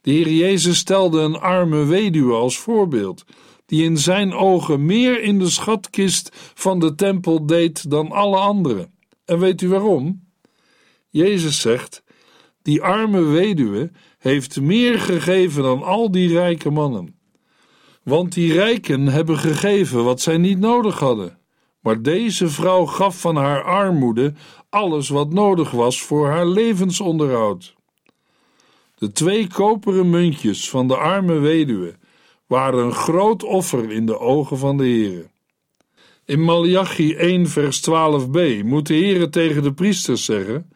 De 0.00 0.10
Heer 0.10 0.28
Jezus 0.28 0.78
stelde 0.78 1.20
een 1.20 1.36
arme 1.36 1.84
weduwe 1.84 2.34
als 2.34 2.58
voorbeeld, 2.58 3.24
die 3.66 3.84
in 3.84 3.98
zijn 3.98 4.32
ogen 4.32 4.84
meer 4.84 5.22
in 5.22 5.38
de 5.38 5.50
schatkist 5.50 6.30
van 6.54 6.78
de 6.78 6.94
tempel 6.94 7.46
deed 7.46 7.90
dan 7.90 8.10
alle 8.10 8.36
anderen. 8.36 8.94
En 9.24 9.38
weet 9.38 9.60
u 9.60 9.68
waarom? 9.68 10.28
Jezus 11.08 11.60
zegt: 11.60 12.02
Die 12.62 12.82
arme 12.82 13.22
weduwe 13.22 13.90
heeft 14.18 14.60
meer 14.60 15.00
gegeven 15.00 15.62
dan 15.62 15.82
al 15.82 16.10
die 16.10 16.28
rijke 16.28 16.70
mannen. 16.70 17.18
Want 18.02 18.32
die 18.32 18.52
rijken 18.52 19.06
hebben 19.06 19.38
gegeven 19.38 20.04
wat 20.04 20.20
zij 20.20 20.38
niet 20.38 20.58
nodig 20.58 20.98
hadden. 20.98 21.38
Maar 21.80 22.02
deze 22.02 22.48
vrouw 22.48 22.86
gaf 22.86 23.20
van 23.20 23.36
haar 23.36 23.62
armoede 23.62 24.32
alles 24.68 25.08
wat 25.08 25.32
nodig 25.32 25.70
was 25.70 26.02
voor 26.02 26.28
haar 26.28 26.46
levensonderhoud. 26.46 27.74
De 29.00 29.12
twee 29.12 29.46
koperen 29.46 30.10
muntjes 30.10 30.70
van 30.70 30.88
de 30.88 30.96
arme 30.96 31.38
weduwe 31.38 31.94
waren 32.46 32.84
een 32.84 32.92
groot 32.92 33.42
offer 33.42 33.90
in 33.90 34.06
de 34.06 34.18
ogen 34.18 34.58
van 34.58 34.76
de 34.76 34.82
Heere. 34.82 35.30
In 36.24 36.44
Malachi 36.44 37.14
1 37.14 37.46
vers 37.46 37.80
12b 37.80 38.64
moet 38.64 38.86
de 38.86 38.94
Heere 38.94 39.28
tegen 39.28 39.62
de 39.62 39.72
priesters 39.72 40.24
zeggen: 40.24 40.70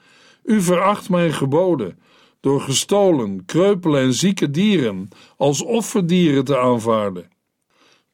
U 0.44 0.60
veracht 0.60 1.08
mijn 1.08 1.32
geboden 1.32 1.98
door 2.40 2.60
gestolen, 2.60 3.44
kreupele 3.44 3.98
en 3.98 4.14
zieke 4.14 4.50
dieren 4.50 5.08
als 5.36 5.62
offerdieren 5.62 6.44
te 6.44 6.58
aanvaarden. 6.58 7.28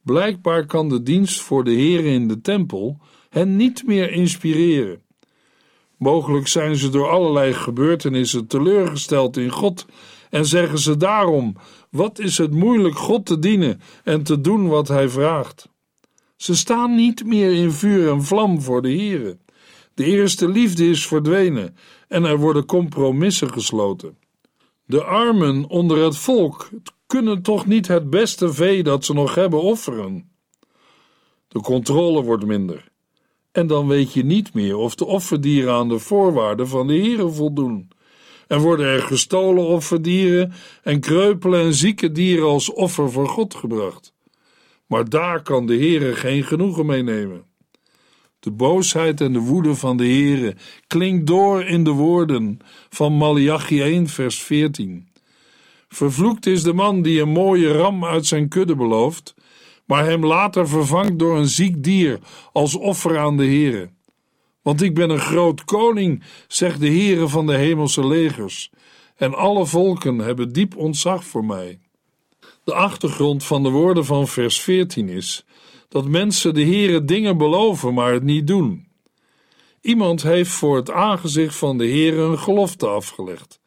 Blijkbaar 0.03 0.65
kan 0.65 0.89
de 0.89 1.03
dienst 1.03 1.41
voor 1.41 1.63
de 1.63 1.73
Heer 1.73 2.05
in 2.05 2.27
de 2.27 2.41
tempel 2.41 2.97
hen 3.29 3.55
niet 3.55 3.83
meer 3.85 4.11
inspireren. 4.11 5.01
Mogelijk 6.01 6.47
zijn 6.47 6.75
ze 6.75 6.89
door 6.89 7.09
allerlei 7.09 7.53
gebeurtenissen 7.53 8.47
teleurgesteld 8.47 9.37
in 9.37 9.49
God 9.49 9.85
en 10.29 10.45
zeggen 10.45 10.79
ze 10.79 10.97
daarom: 10.97 11.55
wat 11.89 12.19
is 12.19 12.37
het 12.37 12.51
moeilijk 12.51 12.97
God 12.97 13.25
te 13.25 13.39
dienen 13.39 13.81
en 14.03 14.23
te 14.23 14.41
doen 14.41 14.67
wat 14.67 14.87
Hij 14.87 15.09
vraagt. 15.09 15.69
Ze 16.35 16.55
staan 16.55 16.95
niet 16.95 17.25
meer 17.25 17.51
in 17.51 17.71
vuur 17.71 18.11
en 18.11 18.23
vlam 18.23 18.61
voor 18.61 18.81
de 18.81 18.89
Heere. 18.89 19.37
De 19.93 20.03
eerste 20.03 20.47
liefde 20.47 20.89
is 20.89 21.07
verdwenen 21.07 21.75
en 22.07 22.23
er 22.23 22.37
worden 22.37 22.65
compromissen 22.65 23.53
gesloten. 23.53 24.17
De 24.85 25.03
armen 25.03 25.69
onder 25.69 26.03
het 26.03 26.17
volk 26.17 26.69
kunnen 27.05 27.41
toch 27.41 27.65
niet 27.65 27.87
het 27.87 28.09
beste 28.09 28.53
vee 28.53 28.83
dat 28.83 29.05
ze 29.05 29.13
nog 29.13 29.35
hebben 29.35 29.61
offeren. 29.61 30.31
De 31.47 31.59
controle 31.59 32.23
wordt 32.23 32.45
minder. 32.45 32.90
En 33.51 33.67
dan 33.67 33.87
weet 33.87 34.13
je 34.13 34.23
niet 34.23 34.53
meer 34.53 34.75
of 34.75 34.95
de 34.95 35.05
offerdieren 35.05 35.73
aan 35.73 35.89
de 35.89 35.99
voorwaarden 35.99 36.67
van 36.67 36.87
de 36.87 36.93
Heere 36.93 37.29
voldoen. 37.29 37.89
En 38.47 38.59
worden 38.59 38.85
er 38.85 39.01
gestolen 39.01 39.63
offerdieren 39.63 40.53
en 40.83 40.99
kreupele 40.99 41.57
en 41.57 41.73
zieke 41.73 42.11
dieren 42.11 42.47
als 42.47 42.73
offer 42.73 43.11
voor 43.11 43.27
God 43.27 43.55
gebracht. 43.55 44.13
Maar 44.87 45.09
daar 45.09 45.41
kan 45.41 45.65
de 45.65 45.75
Heere 45.75 46.15
geen 46.15 46.43
genoegen 46.43 46.85
mee 46.85 47.03
nemen. 47.03 47.43
De 48.39 48.51
boosheid 48.51 49.21
en 49.21 49.33
de 49.33 49.39
woede 49.39 49.75
van 49.75 49.97
de 49.97 50.03
Heere 50.03 50.55
klinkt 50.87 51.27
door 51.27 51.63
in 51.63 51.83
de 51.83 51.91
woorden 51.91 52.59
van 52.89 53.17
Malachi 53.17 53.81
1 53.81 54.07
vers 54.07 54.41
14. 54.41 55.07
Vervloekt 55.89 56.45
is 56.45 56.63
de 56.63 56.73
man 56.73 57.01
die 57.01 57.21
een 57.21 57.29
mooie 57.29 57.71
ram 57.71 58.05
uit 58.05 58.25
zijn 58.25 58.47
kudde 58.47 58.75
belooft, 58.75 59.33
maar 59.91 60.05
hem 60.05 60.25
later 60.25 60.67
vervangt 60.67 61.19
door 61.19 61.37
een 61.37 61.47
ziek 61.47 61.83
dier 61.83 62.19
als 62.51 62.75
offer 62.75 63.19
aan 63.19 63.37
de 63.37 63.45
Heere. 63.45 63.89
Want 64.61 64.81
ik 64.81 64.93
ben 64.93 65.09
een 65.09 65.19
groot 65.19 65.63
koning, 65.63 66.23
zegt 66.47 66.79
de 66.79 66.87
Heere 66.87 67.27
van 67.27 67.45
de 67.45 67.55
hemelse 67.55 68.07
legers, 68.07 68.71
en 69.15 69.33
alle 69.33 69.65
volken 69.65 70.17
hebben 70.17 70.53
diep 70.53 70.77
ontzag 70.77 71.23
voor 71.23 71.45
mij. 71.45 71.79
De 72.63 72.73
achtergrond 72.73 73.43
van 73.43 73.63
de 73.63 73.69
woorden 73.69 74.05
van 74.05 74.27
vers 74.27 74.61
14 74.61 75.09
is 75.09 75.45
dat 75.89 76.07
mensen 76.07 76.53
de 76.53 76.63
Heere 76.65 77.05
dingen 77.05 77.37
beloven, 77.37 77.93
maar 77.93 78.13
het 78.13 78.23
niet 78.23 78.47
doen. 78.47 78.87
Iemand 79.81 80.23
heeft 80.23 80.51
voor 80.51 80.75
het 80.75 80.91
aangezicht 80.91 81.55
van 81.55 81.77
de 81.77 81.87
Heere 81.87 82.21
een 82.21 82.39
gelofte 82.39 82.87
afgelegd. 82.87 83.59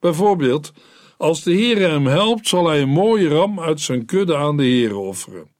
Bijvoorbeeld, 0.00 0.72
als 1.16 1.42
de 1.42 1.52
Heere 1.52 1.88
hem 1.88 2.06
helpt, 2.06 2.48
zal 2.48 2.66
hij 2.66 2.82
een 2.82 2.88
mooie 2.88 3.28
ram 3.28 3.60
uit 3.60 3.80
zijn 3.80 4.04
kudde 4.04 4.36
aan 4.36 4.56
de 4.56 4.62
Heere 4.62 4.96
offeren. 4.96 5.56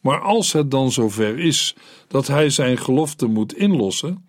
Maar 0.00 0.20
als 0.20 0.52
het 0.52 0.70
dan 0.70 0.92
zover 0.92 1.38
is 1.38 1.76
dat 2.08 2.26
hij 2.26 2.50
zijn 2.50 2.78
gelofte 2.78 3.26
moet 3.26 3.54
inlossen, 3.54 4.28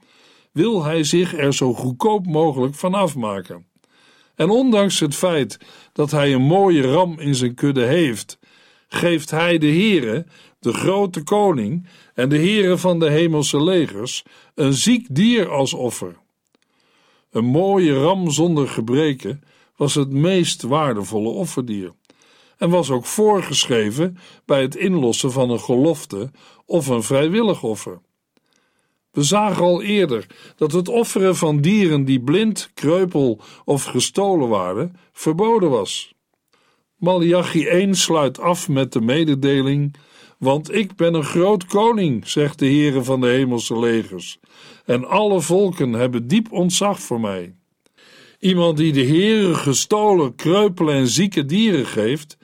wil 0.52 0.84
hij 0.84 1.04
zich 1.04 1.38
er 1.38 1.54
zo 1.54 1.74
goedkoop 1.74 2.26
mogelijk 2.26 2.76
van 2.76 2.94
afmaken. 2.94 3.66
En 4.36 4.50
ondanks 4.50 5.00
het 5.00 5.16
feit 5.16 5.58
dat 5.94 6.12
hij 6.12 6.34
een 6.34 6.42
mooie 6.42 6.82
ram 6.82 7.20
in 7.20 7.36
zijn 7.36 7.54
kudde 7.54 7.86
heeft, 7.86 8.40
geeft 8.88 9.32
hij 9.32 9.58
de 9.58 9.68
Heere, 9.68 10.26
de 10.60 10.74
grote 10.74 11.24
koning 11.24 11.88
en 12.14 12.30
de 12.30 12.38
Heere 12.38 12.78
van 12.78 13.00
de 13.00 13.10
hemelse 13.10 13.64
legers, 13.64 14.24
een 14.56 14.74
ziek 14.74 15.08
dier 15.12 15.50
als 15.50 15.74
offer. 15.74 16.18
Een 17.32 17.46
mooie 17.46 17.94
ram 17.94 18.32
zonder 18.32 18.68
gebreken 18.68 19.44
was 19.76 19.96
het 19.96 20.12
meest 20.12 20.62
waardevolle 20.62 21.30
offerdier 21.30 21.92
en 22.62 22.70
was 22.70 22.90
ook 22.92 23.06
voorgeschreven 23.06 24.18
bij 24.46 24.62
het 24.62 24.76
inlossen 24.76 25.32
van 25.32 25.50
een 25.50 25.60
gelofte 25.60 26.32
of 26.66 26.88
een 26.88 27.04
vrijwillig 27.04 27.64
offer. 27.64 28.02
We 29.12 29.24
zagen 29.24 29.64
al 29.64 29.82
eerder 29.82 30.26
dat 30.56 30.72
het 30.72 30.88
offeren 30.88 31.36
van 31.36 31.62
dieren 31.62 32.06
die 32.06 32.22
blind, 32.22 32.72
kreupel 32.74 33.42
of 33.66 33.84
gestolen 33.84 34.50
waren, 34.50 34.96
verboden 35.12 35.70
was. 35.70 36.14
Malachi 36.96 37.68
1 37.68 37.96
sluit 37.96 38.40
af 38.40 38.70
met 38.70 38.94
de 38.94 39.02
mededeling: 39.02 39.96
Want 40.38 40.74
ik 40.74 40.96
ben 40.96 41.14
een 41.14 41.24
groot 41.24 41.66
koning, 41.66 42.28
zegt 42.28 42.60
de 42.60 42.66
Heere 42.66 43.04
van 43.04 43.22
de 43.22 43.28
hemelse 43.28 43.80
legers, 43.80 44.40
en 44.86 45.08
alle 45.08 45.42
volken 45.42 45.94
hebben 45.94 46.28
diep 46.28 46.52
ontzag 46.52 47.00
voor 47.00 47.20
mij. 47.20 47.56
Iemand 48.40 48.78
die 48.78 48.94
de 48.94 49.06
Heere 49.06 49.54
gestolen, 49.54 50.36
kreupele 50.36 50.92
en 50.92 51.08
zieke 51.08 51.46
dieren 51.46 51.86
geeft, 51.86 52.38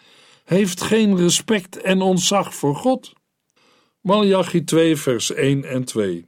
heeft 0.48 0.82
geen 0.82 1.18
respect 1.18 1.82
en 1.82 2.02
ontzag 2.02 2.56
voor 2.56 2.76
God. 2.76 3.14
Malachi 4.02 4.64
2, 4.64 4.96
vers 4.96 5.34
1 5.34 5.64
en 5.64 5.84
2. 5.84 6.26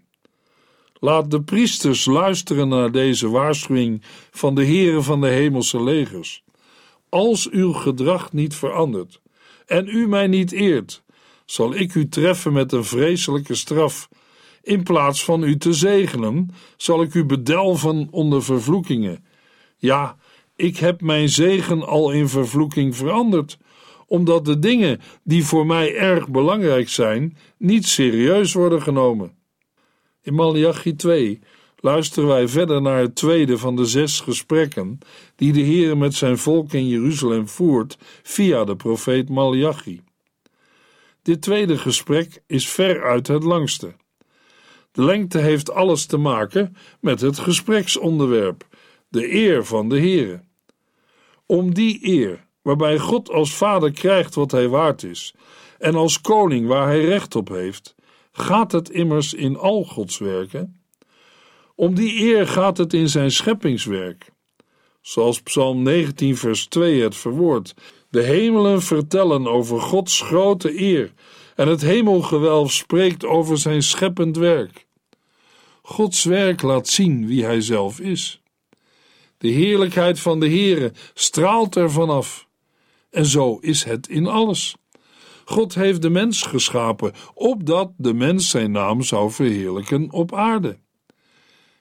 Laat 0.94 1.32
de 1.32 1.42
priesters 1.42 2.06
luisteren 2.06 2.68
naar 2.68 2.92
deze 2.92 3.30
waarschuwing 3.30 4.02
van 4.32 4.56
de 4.56 4.66
Heere 4.66 5.02
van 5.02 5.22
de 5.22 5.28
hemelse 5.28 5.84
legers. 5.84 6.44
Als 7.10 7.50
uw 7.50 7.74
gedrag 7.74 8.34
niet 8.34 8.56
verandert 8.56 9.22
en 9.66 9.88
u 9.88 10.08
mij 10.08 10.28
niet 10.28 10.52
eert, 10.52 11.04
zal 11.46 11.76
ik 11.76 11.96
u 11.96 12.10
treffen 12.10 12.54
met 12.54 12.72
een 12.72 12.86
vreselijke 12.86 13.56
straf. 13.56 14.10
In 14.62 14.84
plaats 14.84 15.24
van 15.24 15.44
u 15.44 15.58
te 15.58 15.74
zegenen, 15.74 16.50
zal 16.78 17.02
ik 17.02 17.14
u 17.14 17.26
bedelven 17.26 18.08
onder 18.12 18.44
vervloekingen. 18.44 19.26
Ja, 19.78 20.18
ik 20.56 20.78
heb 20.78 21.02
mijn 21.02 21.30
zegen 21.30 21.88
al 21.88 22.12
in 22.12 22.30
vervloeking 22.30 22.96
veranderd, 22.96 23.58
omdat 24.10 24.46
de 24.46 24.60
dingen 24.60 25.00
die 25.24 25.46
voor 25.46 25.66
mij 25.66 25.96
erg 25.96 26.30
belangrijk 26.30 26.90
zijn, 26.90 27.38
niet 27.58 27.86
serieus 27.86 28.54
worden 28.54 28.82
genomen. 28.82 29.32
In 30.22 30.34
Malachi 30.34 30.96
2 30.96 31.40
luisteren 31.78 32.30
wij 32.30 32.48
verder 32.48 32.82
naar 32.82 33.00
het 33.00 33.16
tweede 33.16 33.58
van 33.58 33.76
de 33.76 33.86
zes 33.86 34.20
gesprekken 34.20 35.00
die 35.36 35.54
de 35.54 35.62
Heer 35.62 35.98
met 35.98 36.14
zijn 36.14 36.38
volk 36.38 36.74
in 36.74 36.88
Jeruzalem 36.88 37.48
voert 37.48 37.98
via 38.24 38.64
de 38.64 38.76
profeet 38.76 39.30
Malachi. 39.30 40.02
Dit 41.22 41.42
tweede 41.42 41.78
gesprek 41.78 42.42
is 42.48 42.70
veruit 42.70 43.28
het 43.28 43.44
langste. 43.44 43.96
De 44.92 45.04
lengte 45.04 45.38
heeft 45.38 45.72
alles 45.72 46.06
te 46.06 46.18
maken 46.18 46.76
met 47.02 47.22
het 47.22 47.40
gespreksonderwerp, 47.40 48.68
de 49.08 49.34
eer 49.34 49.66
van 49.66 49.90
de 49.90 50.00
Heere. 50.00 50.44
Om 51.46 51.74
die 51.74 52.00
eer, 52.02 52.48
waarbij 52.62 53.00
God 53.00 53.30
als 53.30 53.56
vader 53.56 53.92
krijgt 53.92 54.36
wat 54.36 54.52
hij 54.52 54.68
waard 54.68 55.04
is, 55.04 55.34
en 55.78 55.96
als 55.96 56.22
koning 56.22 56.68
waar 56.68 56.88
hij 56.88 57.06
recht 57.06 57.36
op 57.36 57.48
heeft, 57.48 57.96
gaat 58.32 58.72
het 58.72 58.90
immers 58.90 59.34
in 59.34 59.58
al 59.58 59.84
Gods 59.84 60.18
werken. 60.18 60.82
Om 61.76 61.96
die 61.96 62.20
eer 62.20 62.48
gaat 62.48 62.78
het 62.78 62.94
in 62.94 63.10
zijn 63.10 63.32
scheppingswerk. 63.32 64.32
Zoals 65.02 65.42
Psalm 65.42 65.84
19, 65.84 66.38
vers 66.38 66.68
2 66.68 67.02
het 67.02 67.16
verwoordt: 67.16 67.74
De 68.10 68.22
hemelen 68.22 68.82
vertellen 68.82 69.48
over 69.48 69.82
Gods 69.82 70.22
grote 70.22 70.82
eer, 70.82 71.14
en 71.56 71.68
het 71.68 71.82
hemelgewelf 71.82 72.72
spreekt 72.72 73.26
over 73.26 73.58
zijn 73.58 73.84
scheppend 73.84 74.38
werk. 74.38 74.88
Gods 75.82 76.24
werk 76.24 76.62
laat 76.62 76.88
zien 76.88 77.28
wie 77.28 77.44
hij 77.44 77.62
zelf 77.62 78.00
is. 78.00 78.42
De 79.38 79.48
heerlijkheid 79.48 80.20
van 80.20 80.40
de 80.40 80.50
Heere 80.50 80.92
straalt 81.14 81.76
er 81.76 81.92
vanaf. 81.92 82.48
En 83.10 83.26
zo 83.26 83.58
is 83.62 83.84
het 83.84 84.08
in 84.08 84.28
alles. 84.28 84.76
God 85.46 85.76
heeft 85.76 86.02
de 86.02 86.10
mens 86.10 86.42
geschapen, 86.42 87.14
opdat 87.34 87.92
de 87.98 88.14
mens 88.14 88.50
zijn 88.50 88.72
naam 88.72 89.02
zou 89.02 89.32
verheerlijken 89.32 90.12
op 90.12 90.34
aarde. 90.34 90.78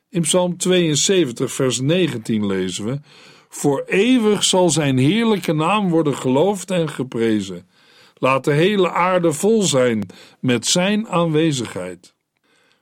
In 0.08 0.20
Psalm 0.20 0.56
72, 0.56 1.52
vers 1.52 1.80
19 1.80 2.46
lezen 2.46 2.84
we: 2.84 3.00
Voor 3.48 3.82
eeuwig 3.86 4.44
zal 4.44 4.70
zijn 4.70 4.98
heerlijke 4.98 5.52
naam 5.52 5.90
worden 5.90 6.14
geloofd 6.14 6.70
en 6.70 6.88
geprezen. 6.88 7.68
Laat 8.14 8.44
de 8.44 8.52
hele 8.52 8.90
aarde 8.90 9.32
vol 9.32 9.62
zijn 9.62 10.06
met 10.40 10.66
zijn 10.66 11.08
aanwezigheid. 11.08 12.14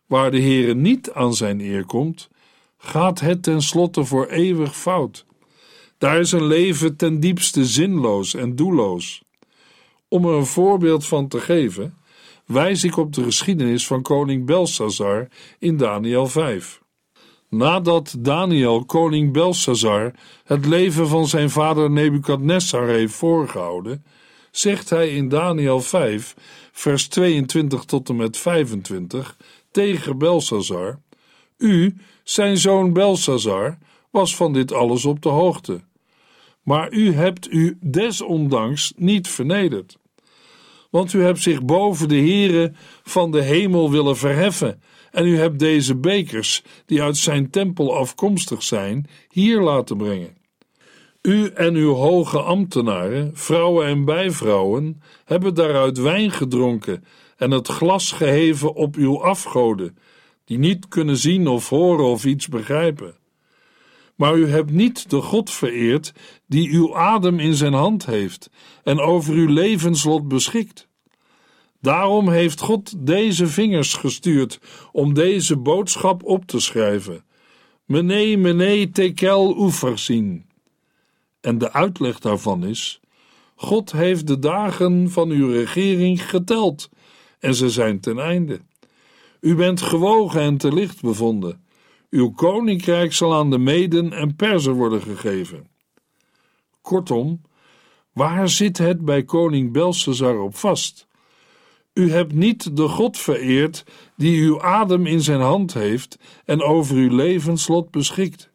Waar 0.06 0.30
de 0.30 0.40
Heere 0.40 0.74
niet 0.74 1.12
aan 1.12 1.34
zijn 1.34 1.60
eer 1.60 1.84
komt, 1.84 2.28
gaat 2.78 3.20
het 3.20 3.42
tenslotte 3.42 4.04
voor 4.04 4.26
eeuwig 4.26 4.76
fout. 4.76 5.25
Daar 5.98 6.20
is 6.20 6.32
een 6.32 6.46
leven 6.46 6.96
ten 6.96 7.20
diepste 7.20 7.64
zinloos 7.64 8.34
en 8.34 8.56
doelloos. 8.56 9.22
Om 10.08 10.24
er 10.24 10.34
een 10.34 10.46
voorbeeld 10.46 11.06
van 11.06 11.28
te 11.28 11.40
geven, 11.40 11.98
wijs 12.46 12.84
ik 12.84 12.96
op 12.96 13.12
de 13.12 13.22
geschiedenis 13.22 13.86
van 13.86 14.02
koning 14.02 14.46
Belshazzar 14.46 15.28
in 15.58 15.76
Daniel 15.76 16.26
5. 16.26 16.80
Nadat 17.48 18.14
Daniel 18.18 18.84
koning 18.84 19.32
Belshazzar 19.32 20.14
het 20.44 20.66
leven 20.66 21.08
van 21.08 21.26
zijn 21.26 21.50
vader 21.50 21.90
Nebukadnessar 21.90 22.88
heeft 22.88 23.14
voorgehouden, 23.14 24.04
zegt 24.50 24.90
hij 24.90 25.08
in 25.08 25.28
Daniel 25.28 25.80
5, 25.80 26.34
vers 26.72 27.08
22 27.08 27.84
tot 27.84 28.08
en 28.08 28.16
met 28.16 28.36
25 28.36 29.36
tegen 29.70 30.18
Belshazzar: 30.18 31.00
U, 31.56 31.96
zijn 32.24 32.58
zoon 32.58 32.92
Belshazzar, 32.92 33.78
was 34.16 34.36
van 34.36 34.52
dit 34.52 34.72
alles 34.72 35.04
op 35.04 35.22
de 35.22 35.28
hoogte. 35.28 35.80
Maar 36.62 36.92
u 36.92 37.12
hebt 37.12 37.52
u 37.52 37.78
desondanks 37.80 38.92
niet 38.96 39.28
vernederd. 39.28 39.98
Want 40.90 41.12
u 41.12 41.22
hebt 41.22 41.42
zich 41.42 41.64
boven 41.64 42.08
de 42.08 42.14
heren 42.14 42.76
van 43.02 43.30
de 43.30 43.42
hemel 43.42 43.90
willen 43.90 44.16
verheffen 44.16 44.82
en 45.10 45.26
u 45.26 45.38
hebt 45.38 45.58
deze 45.58 45.96
bekers, 45.96 46.62
die 46.86 47.02
uit 47.02 47.16
zijn 47.16 47.50
tempel 47.50 47.96
afkomstig 47.96 48.62
zijn, 48.62 49.06
hier 49.28 49.60
laten 49.60 49.96
brengen. 49.96 50.36
U 51.22 51.46
en 51.54 51.74
uw 51.74 51.92
hoge 51.92 52.40
ambtenaren, 52.40 53.30
vrouwen 53.34 53.86
en 53.86 54.04
bijvrouwen, 54.04 55.02
hebben 55.24 55.54
daaruit 55.54 55.98
wijn 55.98 56.30
gedronken 56.30 57.04
en 57.36 57.50
het 57.50 57.68
glas 57.68 58.12
geheven 58.12 58.74
op 58.74 58.94
uw 58.94 59.22
afgoden, 59.22 59.98
die 60.44 60.58
niet 60.58 60.88
kunnen 60.88 61.16
zien 61.16 61.46
of 61.46 61.68
horen 61.68 62.04
of 62.04 62.24
iets 62.24 62.48
begrijpen. 62.48 63.24
Maar 64.16 64.36
u 64.36 64.48
hebt 64.48 64.70
niet 64.70 65.10
de 65.10 65.20
God 65.20 65.50
vereerd 65.50 66.12
die 66.46 66.70
uw 66.70 66.96
adem 66.96 67.38
in 67.38 67.54
zijn 67.54 67.72
hand 67.72 68.06
heeft 68.06 68.50
en 68.82 69.00
over 69.00 69.34
uw 69.34 69.48
levenslot 69.48 70.28
beschikt. 70.28 70.88
Daarom 71.80 72.28
heeft 72.28 72.60
God 72.60 73.06
deze 73.06 73.46
vingers 73.46 73.94
gestuurd 73.94 74.60
om 74.92 75.14
deze 75.14 75.56
boodschap 75.56 76.24
op 76.24 76.46
te 76.46 76.60
schrijven. 76.60 77.24
Mene, 77.84 78.36
mene, 78.36 78.90
tekel 78.90 79.56
oeverzien. 79.58 80.46
En 81.40 81.58
de 81.58 81.72
uitleg 81.72 82.18
daarvan 82.18 82.64
is: 82.64 83.00
God 83.54 83.92
heeft 83.92 84.26
de 84.26 84.38
dagen 84.38 85.10
van 85.10 85.30
uw 85.30 85.48
regering 85.48 86.30
geteld 86.30 86.88
en 87.38 87.54
ze 87.54 87.70
zijn 87.70 88.00
ten 88.00 88.18
einde. 88.18 88.60
U 89.40 89.54
bent 89.54 89.82
gewogen 89.82 90.40
en 90.40 90.56
te 90.56 90.72
licht 90.72 91.02
bevonden. 91.02 91.65
Uw 92.16 92.30
koninkrijk 92.30 93.12
zal 93.12 93.34
aan 93.34 93.50
de 93.50 93.58
Meden 93.58 94.12
en 94.12 94.36
Perzen 94.36 94.72
worden 94.72 95.02
gegeven. 95.02 95.68
Kortom, 96.80 97.40
waar 98.12 98.48
zit 98.48 98.78
het 98.78 99.04
bij 99.04 99.24
koning 99.24 99.72
Belshazzar 99.72 100.38
op 100.38 100.56
vast? 100.56 101.06
U 101.92 102.10
hebt 102.10 102.32
niet 102.32 102.76
de 102.76 102.88
God 102.88 103.18
vereerd 103.18 103.84
die 104.14 104.42
uw 104.42 104.62
adem 104.62 105.06
in 105.06 105.20
zijn 105.20 105.40
hand 105.40 105.74
heeft 105.74 106.18
en 106.44 106.62
over 106.62 106.96
uw 106.96 107.16
levenslot 107.16 107.90
beschikt. 107.90 108.50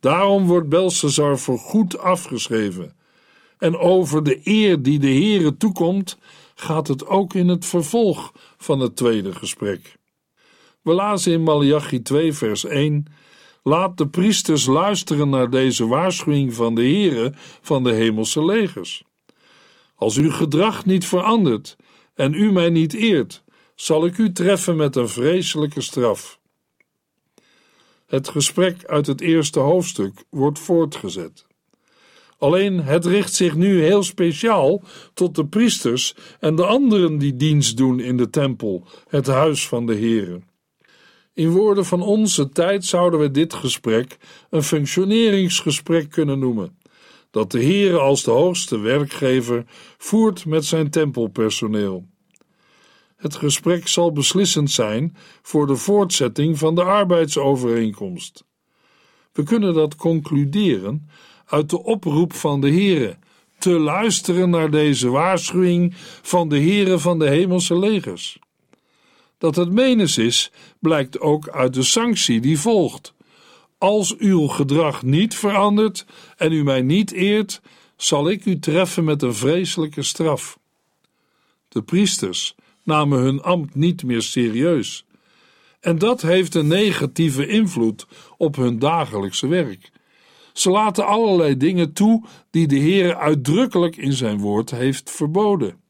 Daarom 0.00 0.46
wordt 0.46 0.68
Belshazzar 0.68 1.38
voor 1.38 1.58
goed 1.58 1.98
afgeschreven. 1.98 2.96
En 3.58 3.76
over 3.76 4.22
de 4.22 4.40
eer 4.44 4.82
die 4.82 4.98
de 4.98 5.10
Heere 5.10 5.56
toekomt, 5.56 6.18
gaat 6.54 6.88
het 6.88 7.06
ook 7.06 7.34
in 7.34 7.48
het 7.48 7.64
vervolg 7.64 8.32
van 8.56 8.80
het 8.80 8.96
tweede 8.96 9.34
gesprek. 9.34 9.96
We 10.86 10.92
lazen 10.92 11.32
in 11.32 11.42
Malachi 11.42 12.02
2 12.02 12.32
vers 12.32 12.64
1 12.64 13.06
Laat 13.62 13.98
de 13.98 14.08
priesters 14.08 14.66
luisteren 14.66 15.28
naar 15.28 15.50
deze 15.50 15.86
waarschuwing 15.86 16.54
van 16.54 16.74
de 16.74 16.80
Heere 16.80 17.32
van 17.60 17.84
de 17.84 17.92
hemelse 17.92 18.44
legers. 18.44 19.04
Als 19.94 20.16
uw 20.16 20.30
gedrag 20.30 20.84
niet 20.84 21.06
verandert 21.06 21.76
en 22.14 22.34
u 22.34 22.52
mij 22.52 22.70
niet 22.70 22.94
eert, 22.94 23.44
zal 23.74 24.06
ik 24.06 24.18
u 24.18 24.32
treffen 24.32 24.76
met 24.76 24.96
een 24.96 25.08
vreselijke 25.08 25.80
straf. 25.80 26.38
Het 28.06 28.28
gesprek 28.28 28.84
uit 28.84 29.06
het 29.06 29.20
eerste 29.20 29.60
hoofdstuk 29.60 30.24
wordt 30.30 30.58
voortgezet. 30.58 31.46
Alleen 32.38 32.82
het 32.82 33.06
richt 33.06 33.34
zich 33.34 33.54
nu 33.54 33.82
heel 33.82 34.02
speciaal 34.02 34.82
tot 35.14 35.34
de 35.34 35.46
priesters 35.46 36.14
en 36.40 36.56
de 36.56 36.66
anderen 36.66 37.18
die 37.18 37.36
dienst 37.36 37.76
doen 37.76 38.00
in 38.00 38.16
de 38.16 38.30
tempel, 38.30 38.86
het 39.08 39.26
huis 39.26 39.68
van 39.68 39.86
de 39.86 39.94
Heere. 39.94 40.40
In 41.36 41.50
woorden 41.50 41.84
van 41.84 42.02
onze 42.02 42.48
tijd 42.48 42.84
zouden 42.84 43.20
we 43.20 43.30
dit 43.30 43.54
gesprek 43.54 44.16
een 44.50 44.62
functioneringsgesprek 44.62 46.10
kunnen 46.10 46.38
noemen, 46.38 46.78
dat 47.30 47.50
de 47.50 47.62
Heere 47.62 47.98
als 47.98 48.22
de 48.22 48.30
hoogste 48.30 48.78
werkgever 48.78 49.64
voert 49.98 50.46
met 50.46 50.64
zijn 50.64 50.90
tempelpersoneel. 50.90 52.06
Het 53.16 53.34
gesprek 53.34 53.88
zal 53.88 54.12
beslissend 54.12 54.70
zijn 54.70 55.16
voor 55.42 55.66
de 55.66 55.76
voortzetting 55.76 56.58
van 56.58 56.74
de 56.74 56.82
arbeidsovereenkomst. 56.82 58.44
We 59.32 59.42
kunnen 59.42 59.74
dat 59.74 59.96
concluderen 59.96 61.08
uit 61.46 61.70
de 61.70 61.82
oproep 61.82 62.32
van 62.32 62.60
de 62.60 62.70
Heere 62.70 63.16
te 63.58 63.70
luisteren 63.70 64.50
naar 64.50 64.70
deze 64.70 65.08
waarschuwing 65.08 65.94
van 66.22 66.48
de 66.48 66.58
Heere 66.58 66.98
van 66.98 67.18
de 67.18 67.28
hemelse 67.28 67.78
legers. 67.78 68.38
Dat 69.38 69.56
het 69.56 69.72
menens 69.72 70.18
is, 70.18 70.52
blijkt 70.78 71.20
ook 71.20 71.48
uit 71.48 71.74
de 71.74 71.82
sanctie 71.82 72.40
die 72.40 72.58
volgt. 72.58 73.14
Als 73.78 74.16
uw 74.16 74.46
gedrag 74.46 75.02
niet 75.02 75.34
verandert 75.34 76.06
en 76.36 76.52
u 76.52 76.62
mij 76.62 76.82
niet 76.82 77.12
eert, 77.12 77.60
zal 77.96 78.28
ik 78.28 78.44
u 78.44 78.58
treffen 78.58 79.04
met 79.04 79.22
een 79.22 79.34
vreselijke 79.34 80.02
straf. 80.02 80.58
De 81.68 81.82
priesters 81.82 82.54
namen 82.82 83.18
hun 83.18 83.42
ambt 83.42 83.74
niet 83.74 84.04
meer 84.04 84.22
serieus. 84.22 85.04
En 85.80 85.98
dat 85.98 86.22
heeft 86.22 86.54
een 86.54 86.66
negatieve 86.66 87.46
invloed 87.46 88.06
op 88.36 88.56
hun 88.56 88.78
dagelijkse 88.78 89.46
werk. 89.46 89.90
Ze 90.52 90.70
laten 90.70 91.06
allerlei 91.06 91.56
dingen 91.56 91.92
toe 91.92 92.24
die 92.50 92.66
de 92.66 92.76
Heer 92.76 93.16
uitdrukkelijk 93.16 93.96
in 93.96 94.12
zijn 94.12 94.38
woord 94.38 94.70
heeft 94.70 95.10
verboden. 95.10 95.80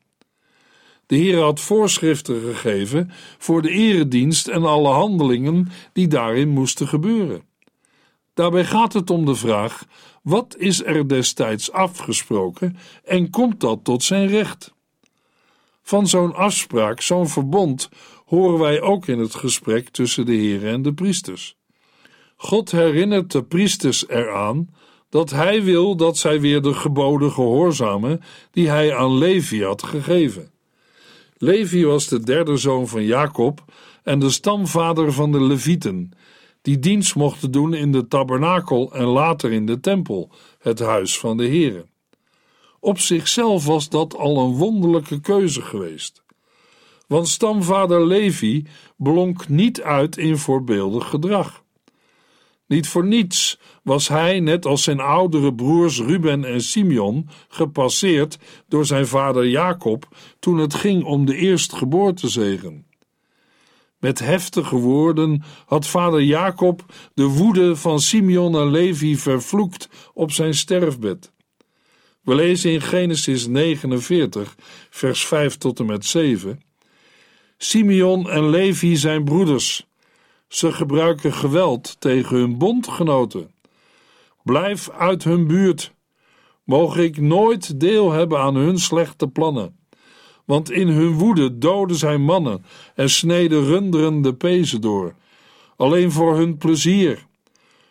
De 1.07 1.17
Heer 1.17 1.41
had 1.41 1.61
voorschriften 1.61 2.41
gegeven 2.41 3.11
voor 3.39 3.63
de 3.63 3.71
eredienst 3.71 4.49
en 4.49 4.65
alle 4.65 4.89
handelingen 4.89 5.69
die 5.93 6.09
daarin 6.09 6.49
moesten 6.49 6.89
gebeuren. 6.89 7.43
Daarbij 8.35 8.65
gaat 8.65 8.93
het 8.93 9.11
om 9.11 9.25
de 9.25 9.35
vraag: 9.35 9.85
wat 10.23 10.57
is 10.59 10.85
er 10.85 11.09
destijds 11.09 11.73
afgesproken 11.73 12.77
en 13.05 13.31
komt 13.31 13.61
dat 13.61 13.85
tot 13.85 14.03
zijn 14.03 14.29
recht? 14.29 14.75
Van 15.83 16.07
zo'n 16.07 16.35
afspraak, 16.35 17.01
zo'n 17.01 17.29
verbond, 17.29 17.89
horen 18.25 18.59
wij 18.59 18.81
ook 18.81 19.07
in 19.07 19.19
het 19.19 19.35
gesprek 19.35 19.89
tussen 19.89 20.27
de 20.27 20.35
Heer 20.35 20.67
en 20.67 20.83
de 20.83 20.95
priesters. 20.95 21.57
God 22.37 22.71
herinnert 22.71 23.33
de 23.33 23.43
priesters 23.43 24.09
eraan 24.09 24.75
dat 25.09 25.31
hij 25.31 25.63
wil 25.63 25.97
dat 25.97 26.19
zij 26.19 26.41
weer 26.41 26.63
de 26.63 26.75
geboden 26.75 27.33
gehoorzamen 27.33 28.21
die 28.51 28.69
hij 28.69 28.97
aan 28.97 29.19
Levi 29.19 29.65
had 29.65 29.83
gegeven. 29.83 30.51
Levi 31.39 31.85
was 31.85 32.09
de 32.09 32.21
derde 32.21 32.57
zoon 32.57 32.89
van 32.89 33.05
Jacob 33.05 33.65
en 34.03 34.19
de 34.19 34.31
stamvader 34.31 35.13
van 35.13 35.33
de 35.33 35.41
Levieten, 35.41 36.11
die 36.63 36.79
dienst 36.79 37.15
mochten 37.15 37.51
doen 37.51 37.75
in 37.75 37.93
de 37.93 38.09
tabernakel 38.09 38.93
en 38.93 39.05
later 39.05 39.53
in 39.53 39.67
de 39.67 39.81
tempel, 39.81 40.31
het 40.59 40.79
huis 40.79 41.19
van 41.19 41.37
de 41.37 41.47
Heere. 41.47 41.87
Op 42.81 42.99
zichzelf 42.99 43.67
was 43.67 43.89
dat 43.89 44.17
al 44.17 44.39
een 44.39 44.53
wonderlijke 44.53 45.21
keuze 45.21 45.63
geweest. 45.63 46.25
Want 47.07 47.29
stamvader 47.29 48.07
Levi 48.07 48.67
blonk 48.97 49.49
niet 49.49 49.83
uit 49.83 50.17
in 50.17 50.37
voorbeeldig 50.37 51.09
gedrag. 51.09 51.65
Niet 52.67 52.89
voor 52.89 53.07
niets 53.07 53.59
was 53.83 54.09
hij, 54.09 54.41
net 54.41 54.67
als 54.67 54.83
zijn 54.83 55.01
oudere 55.01 55.55
broers 55.55 56.01
Ruben 56.01 56.45
en 56.45 56.61
Simeon, 56.61 57.29
gepasseerd 57.49 58.39
door 58.69 58.87
zijn 58.87 59.07
vader 59.07 59.49
Jacob 59.49 60.09
toen 60.39 60.59
het 60.59 60.75
ging 60.75 61.05
om 61.05 61.27
de 61.27 61.37
eerstgeboortezegen. 61.37 62.87
Met 63.99 64.19
heftige 64.19 64.77
woorden 64.77 65.43
had 65.67 65.87
vader 65.87 66.23
Jacob 66.23 66.85
de 67.15 67.25
woede 67.25 67.77
van 67.77 68.01
Simeon 68.01 68.57
en 68.57 68.71
Levi 68.71 69.17
vervloekt 69.17 69.89
op 70.13 70.33
zijn 70.33 70.55
sterfbed. 70.55 71.33
We 72.23 72.35
lezen 72.35 72.73
in 72.73 72.81
Genesis 72.81 73.47
49, 73.47 74.57
vers 74.91 75.27
5 75.27 75.57
tot 75.57 75.79
en 75.79 75.87
met 75.87 76.07
7. 76.07 76.61
Simeon 77.59 78.31
en 78.31 78.51
Levi 78.51 78.97
zijn 78.97 79.25
broeders. 79.25 79.87
Ze 80.49 80.73
gebruiken 80.73 81.33
geweld 81.33 82.01
tegen 82.01 82.37
hun 82.37 82.59
bondgenoten. 82.59 83.51
Blijf 84.43 84.91
uit 84.91 85.25
hun 85.25 85.47
buurt. 85.47 85.95
Mogen 86.65 87.03
ik 87.03 87.21
nooit 87.21 87.81
deel 87.81 88.13
hebben 88.13 88.39
aan 88.39 88.55
hun 88.55 88.79
slechte 88.79 89.29
plannen. 89.29 89.77
Want 90.45 90.71
in 90.71 90.89
hun 90.89 91.13
woede 91.13 91.59
doden 91.59 91.97
zij 91.97 92.19
mannen 92.19 92.65
en 92.95 93.11
sneden 93.11 93.65
runderen 93.65 94.23
de 94.23 94.35
pezen 94.35 94.81
door. 94.81 95.15
Alleen 95.77 96.13
voor 96.13 96.37
hun 96.37 96.57
plezier. 96.57 97.27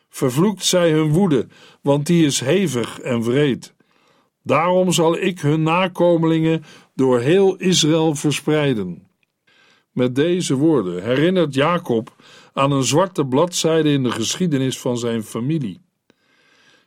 Vervloekt 0.09 0.65
zij 0.65 0.91
hun 0.91 1.11
woede, 1.11 1.47
want 1.81 2.05
die 2.05 2.25
is 2.25 2.39
hevig 2.39 2.99
en 2.99 3.21
wreed. 3.21 3.73
Daarom 4.43 4.91
zal 4.91 5.17
ik 5.17 5.39
hun 5.39 5.63
nakomelingen 5.63 6.63
door 6.93 7.19
heel 7.19 7.55
Israël 7.55 8.15
verspreiden. 8.15 9.07
Met 9.91 10.15
deze 10.15 10.55
woorden 10.55 11.03
herinnert 11.03 11.53
Jacob 11.53 12.15
aan 12.55 12.71
een 12.71 12.83
zwarte 12.83 13.25
bladzijde 13.25 13.91
in 13.91 14.03
de 14.03 14.11
geschiedenis 14.11 14.79
van 14.79 14.97
zijn 14.97 15.23
familie. 15.23 15.81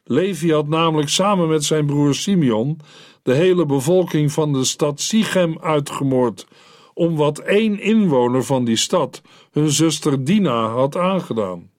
Levi 0.04 0.52
had 0.52 0.68
namelijk 0.68 1.09
samen 1.09 1.48
met 1.48 1.64
zijn 1.64 1.87
broer 1.87 2.14
Simeon 2.14 2.81
de 3.22 3.35
hele 3.35 3.66
bevolking 3.66 4.33
van 4.33 4.52
de 4.52 4.64
stad 4.64 5.00
Sichem 5.00 5.59
uitgemoord, 5.61 6.46
om 6.94 7.16
wat 7.16 7.38
één 7.38 7.81
inwoner 7.81 8.44
van 8.44 8.64
die 8.64 8.76
stad, 8.76 9.22
hun 9.50 9.70
zuster 9.70 10.24
Dina, 10.24 10.66
had 10.66 10.96
aangedaan. 10.96 11.70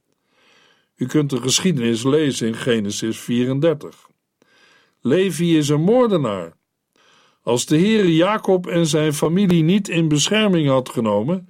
U 0.95 1.05
kunt 1.05 1.29
de 1.29 1.41
geschiedenis 1.41 2.03
lezen 2.03 2.47
in 2.47 2.55
Genesis 2.55 3.19
34. 3.19 4.07
Levi 5.01 5.57
is 5.57 5.69
een 5.69 5.81
moordenaar. 5.81 6.53
Als 7.41 7.65
de 7.65 7.77
Heere 7.77 8.15
Jacob 8.15 8.67
en 8.67 8.87
zijn 8.87 9.13
familie 9.13 9.63
niet 9.63 9.89
in 9.89 10.07
bescherming 10.07 10.67
had 10.67 10.89
genomen, 10.89 11.49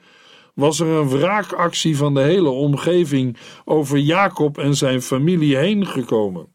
was 0.59 0.79
er 0.79 0.87
een 0.87 1.09
wraakactie 1.09 1.97
van 1.97 2.13
de 2.13 2.21
hele 2.21 2.49
omgeving 2.49 3.37
over 3.65 3.97
Jacob 3.97 4.57
en 4.57 4.75
zijn 4.75 5.01
familie 5.01 5.57
heen 5.57 5.87
gekomen. 5.87 6.47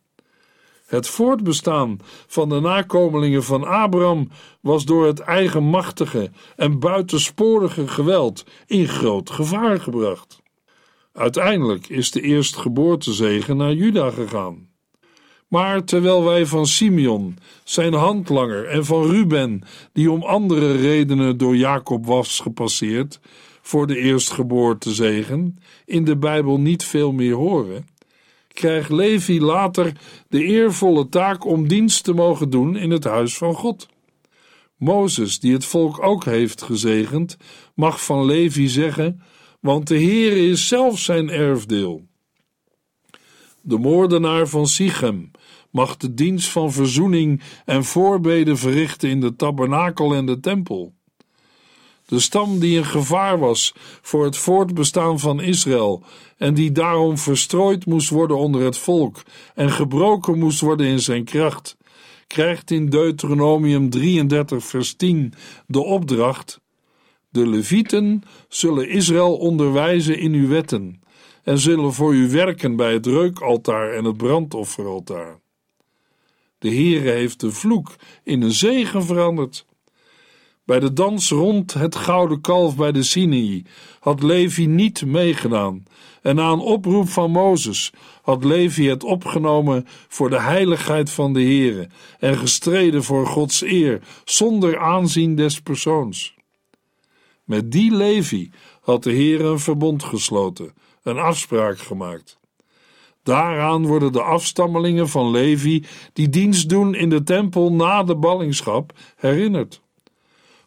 Het 0.87 1.09
voortbestaan 1.09 1.99
van 2.27 2.49
de 2.49 2.61
nakomelingen 2.61 3.45
van 3.45 3.65
Abraham 3.65 4.29
was 4.61 4.85
door 4.85 5.07
het 5.07 5.21
eigenmachtige 5.21 6.31
en 6.57 6.79
buitensporige 6.79 7.89
geweld 7.89 8.45
in 8.67 8.89
groot 8.89 9.31
gevaar 9.31 9.81
gebracht. 9.81 10.43
Uiteindelijk 11.13 11.89
is 11.89 12.11
de 12.11 12.21
eerstgeboortezegen 12.21 13.57
naar 13.57 13.73
Juda 13.73 14.11
gegaan. 14.11 14.69
Maar 15.49 15.85
terwijl 15.85 16.25
wij 16.25 16.47
van 16.47 16.67
Simeon, 16.67 17.39
zijn 17.65 17.95
handlanger, 17.95 18.67
en 18.67 18.85
van 18.85 19.07
Ruben, 19.07 19.63
die 19.93 20.11
om 20.11 20.23
andere 20.23 20.77
redenen 20.77 21.37
door 21.37 21.57
Jacob 21.57 22.07
was 22.07 22.41
gepasseerd, 22.41 23.21
voor 23.67 23.87
de 23.87 23.99
eerstgeboortezegen, 23.99 25.59
in 25.85 26.05
de 26.05 26.17
Bijbel 26.17 26.61
niet 26.61 26.85
veel 26.85 27.13
meer 27.13 27.35
horen, 27.35 27.87
krijgt 28.49 28.91
Levi 28.91 29.41
later 29.41 29.93
de 30.29 30.45
eervolle 30.45 31.09
taak 31.09 31.45
om 31.45 31.69
dienst 31.69 32.05
te 32.05 32.13
mogen 32.13 32.51
doen 32.51 32.77
in 32.77 32.91
het 32.91 33.05
huis 33.05 33.37
van 33.37 33.55
God. 33.55 33.89
Mozes, 34.77 35.41
die 35.41 35.53
het 35.53 35.65
volk 35.65 36.03
ook 36.03 36.25
heeft 36.25 36.63
gezegend, 36.63 37.37
mag 37.75 38.05
van 38.05 38.25
Levi 38.25 38.69
zeggen: 38.69 39.23
Want 39.61 39.89
de 39.89 39.97
Heer 39.97 40.51
is 40.51 40.69
zelf 40.69 40.99
zijn 40.99 41.31
erfdeel. 41.31 42.07
De 43.63 43.79
moordenaar 43.79 44.47
van 44.47 44.67
Sichem 44.67 45.31
mag 45.71 45.97
de 45.97 46.15
dienst 46.15 46.49
van 46.49 46.73
verzoening 46.73 47.43
en 47.65 47.85
voorbeden 47.85 48.59
verrichten 48.59 49.09
in 49.09 49.21
de 49.21 49.37
tabernakel 49.37 50.15
en 50.15 50.27
de 50.27 50.41
tempel. 50.41 50.95
De 52.07 52.21
stam 52.21 52.59
die 52.59 52.79
een 52.79 52.85
gevaar 52.85 53.39
was 53.39 53.75
voor 54.03 54.25
het 54.25 54.37
voortbestaan 54.37 55.21
van 55.21 55.41
Israël 55.41 56.03
en 56.37 56.55
die 56.55 56.73
daarom 56.73 57.19
verstrooid 57.19 57.87
moest 57.87 58.09
worden 58.11 58.37
onder 58.37 58.63
het 58.63 58.79
volk 58.79 59.23
en 59.55 59.71
gebroken 59.71 60.39
moest 60.39 60.61
worden 60.61 60.87
in 60.87 61.01
zijn 61.01 61.25
kracht, 61.25 61.77
krijgt 62.27 62.71
in 62.71 62.89
Deuteronomium 62.89 63.91
33 63.91 64.65
vers 64.65 64.95
10 64.95 65.35
de 65.67 65.81
opdracht: 65.81 66.61
De 67.29 67.47
Levieten 67.47 68.23
zullen 68.49 68.89
Israël 68.89 69.37
onderwijzen 69.37 70.19
in 70.19 70.33
uw 70.33 70.49
wetten 70.49 71.03
en 71.43 71.59
zullen 71.59 71.93
voor 71.93 72.15
u 72.15 72.31
werken 72.31 72.77
bij 72.77 72.93
het 72.93 73.07
reukaltaar 73.07 73.93
en 73.93 74.05
het 74.05 74.17
brandofferaltaar. 74.17 75.41
De 76.59 76.69
Heere 76.69 77.11
heeft 77.11 77.41
de 77.41 77.51
vloek 77.51 77.95
in 78.23 78.43
een 78.43 78.53
zegen 78.53 79.05
veranderd. 79.05 79.67
Bij 80.65 80.81
de 80.81 80.93
dans 80.93 81.31
rond 81.31 81.75
het 81.75 81.97
gouden 81.97 82.41
kalf 82.41 82.77
bij 82.77 82.93
de 82.93 83.03
Sinai 83.03 83.65
had 84.01 84.23
Levi 84.23 84.67
niet 84.67 85.07
meegedaan, 85.07 85.85
en 86.23 86.35
na 86.35 86.51
een 86.51 86.59
oproep 86.59 87.09
van 87.09 87.31
Mozes 87.31 87.93
had 88.23 88.45
Levi 88.45 88.89
het 88.89 89.05
opgenomen 89.05 89.87
voor 90.09 90.31
de 90.31 90.41
heiligheid 90.41 91.11
van 91.11 91.33
de 91.33 91.43
Heere 91.43 91.89
en 92.19 92.39
gestreden 92.39 93.05
voor 93.05 93.27
Gods 93.27 93.63
eer, 93.63 94.03
zonder 94.25 94.79
aanzien 94.79 95.35
des 95.37 95.61
persoons. 95.61 96.35
Met 97.45 97.73
die 97.73 97.95
Levi 97.95 98.51
had 98.81 99.03
de 99.03 99.11
Heere 99.11 99.45
een 99.45 99.59
verbond 99.59 100.03
gesloten, 100.03 100.75
een 101.03 101.19
afspraak 101.19 101.79
gemaakt. 101.79 102.39
Daaraan 103.23 103.87
worden 103.87 104.13
de 104.13 104.23
afstammelingen 104.23 105.09
van 105.09 105.31
Levi 105.31 105.85
die 106.13 106.29
dienst 106.29 106.69
doen 106.69 106.95
in 106.95 107.09
de 107.09 107.23
tempel 107.23 107.73
na 107.73 108.03
de 108.03 108.17
ballingschap 108.17 108.93
herinnerd. 109.17 109.83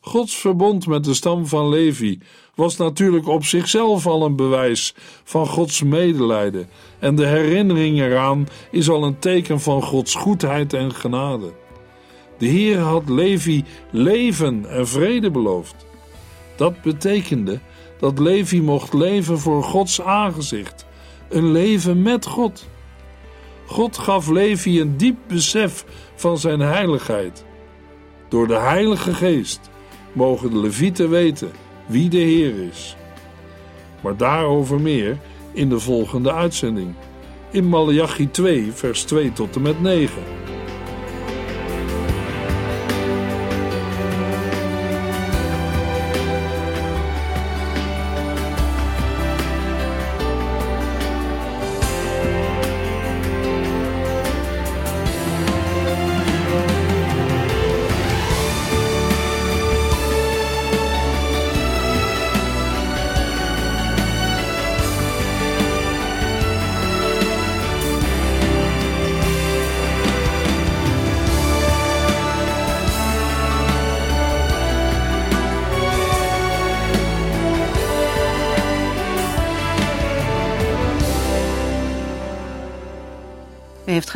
Gods 0.08 0.36
verbond 0.36 0.88
met 0.88 1.04
de 1.04 1.14
stam 1.14 1.48
van 1.48 1.70
Levi 1.70 2.20
was 2.56 2.78
natuurlijk 2.78 3.28
op 3.28 3.46
zichzelf 3.46 4.08
al 4.08 4.26
een 4.26 4.36
bewijs 4.36 4.94
van 5.24 5.48
Gods 5.48 5.84
medelijden, 5.84 6.70
en 7.00 7.16
de 7.16 7.26
herinnering 7.26 8.00
eraan 8.00 8.48
is 8.72 8.90
al 8.90 9.04
een 9.04 9.20
teken 9.20 9.60
van 9.60 9.84
Gods 9.84 10.16
goedheid 10.16 10.74
en 10.74 10.94
genade. 10.94 11.54
De 12.38 12.46
Heer 12.46 12.80
had 12.80 13.10
Levi 13.10 13.64
leven 13.92 14.66
en 14.70 14.88
vrede 14.88 15.32
beloofd. 15.32 15.76
Dat 16.56 16.82
betekende 16.82 17.60
dat 18.00 18.20
Levi 18.20 18.62
mocht 18.62 18.94
leven 18.94 19.40
voor 19.40 19.64
Gods 19.64 20.02
aangezicht, 20.02 20.86
een 21.30 21.52
leven 21.52 22.02
met 22.02 22.26
God. 22.26 22.68
God 23.66 23.98
gaf 23.98 24.28
Levi 24.28 24.82
een 24.82 24.98
diep 24.98 25.18
besef 25.28 25.86
van 26.16 26.38
zijn 26.38 26.60
heiligheid. 26.60 27.46
Door 28.30 28.48
de 28.48 28.58
Heilige 28.58 29.14
Geest 29.14 29.70
mogen 30.12 30.50
de 30.50 30.58
Levieten 30.58 31.10
weten 31.10 31.52
wie 31.86 32.10
de 32.10 32.18
Heer 32.18 32.54
is. 32.70 32.96
Maar 34.02 34.18
daarover 34.18 34.80
meer 34.80 35.18
in 35.52 35.70
de 35.70 35.80
volgende 35.80 36.34
uitzending. 36.34 36.94
In 37.52 37.70
Malachi 37.70 38.32
2, 38.32 38.72
vers 38.72 39.04
2 39.04 39.34
tot 39.34 39.56
en 39.56 39.62
met 39.62 39.82
9. 39.82 40.22